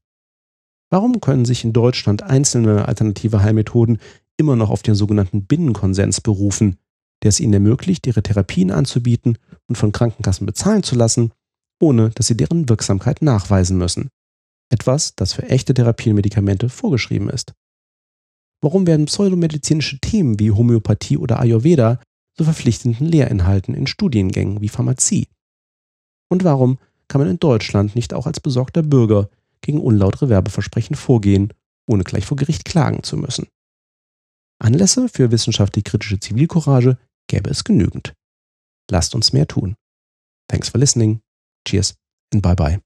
Warum 0.92 1.22
können 1.22 1.46
sich 1.46 1.64
in 1.64 1.74
Deutschland 1.74 2.22
einzelne 2.22 2.88
alternative 2.88 3.42
Heilmethoden 3.42 3.98
immer 4.38 4.56
noch 4.56 4.70
auf 4.70 4.84
den 4.84 4.94
sogenannten 4.94 5.44
Binnenkonsens 5.48 6.22
berufen, 6.22 6.78
der 7.24 7.30
es 7.30 7.40
ihnen 7.40 7.54
ermöglicht, 7.54 8.08
ihre 8.08 8.24
Therapien 8.24 8.72
anzubieten 8.72 9.38
und 9.68 9.78
von 9.78 9.92
Krankenkassen 9.92 10.46
bezahlen 10.46 10.84
zu 10.84 10.96
lassen, 10.96 11.32
ohne 11.80 12.10
dass 12.12 12.28
sie 12.28 12.38
deren 12.38 12.70
Wirksamkeit 12.70 13.22
nachweisen 13.22 13.78
müssen. 13.78 14.10
Etwas, 14.70 15.16
das 15.16 15.34
für 15.34 15.44
echte 15.44 15.74
Therapiemedikamente 15.74 16.70
vorgeschrieben 16.70 17.30
ist. 17.30 17.54
Warum 18.62 18.88
werden 18.88 19.08
pseudomedizinische 19.08 20.00
Themen 20.00 20.40
wie 20.40 20.52
Homöopathie 20.52 21.18
oder 21.18 21.40
Ayurveda 21.40 22.00
zu 22.38 22.44
verpflichtenden 22.44 23.08
Lehrinhalten 23.08 23.74
in 23.74 23.88
Studiengängen 23.88 24.62
wie 24.62 24.70
Pharmazie? 24.70 25.28
Und 26.30 26.44
warum 26.44 26.78
kann 27.08 27.20
man 27.20 27.30
in 27.30 27.40
Deutschland 27.40 27.96
nicht 27.96 28.14
auch 28.14 28.28
als 28.28 28.40
besorgter 28.40 28.84
Bürger 28.84 29.30
gegen 29.62 29.82
unlautere 29.82 30.30
Werbeversprechen 30.30 30.96
vorgehen, 30.96 31.54
ohne 31.88 32.04
gleich 32.04 32.26
vor 32.26 32.38
Gericht 32.38 32.64
klagen 32.64 33.04
zu 33.04 33.18
müssen? 33.18 33.48
Anlässe 34.60 35.10
für 35.10 35.32
wissenschaftlich 35.32 35.84
kritische 35.84 36.20
Zivilcourage 36.20 36.98
gäbe 37.32 37.50
es 37.50 37.64
genügend. 37.64 38.14
Lasst 38.92 39.16
uns 39.16 39.32
mehr 39.34 39.48
tun. 39.48 39.76
Thanks 40.50 40.70
for 40.70 40.80
listening. 40.80 41.22
Cheers 41.66 41.96
and 42.34 42.42
bye 42.42 42.56
bye. 42.56 42.82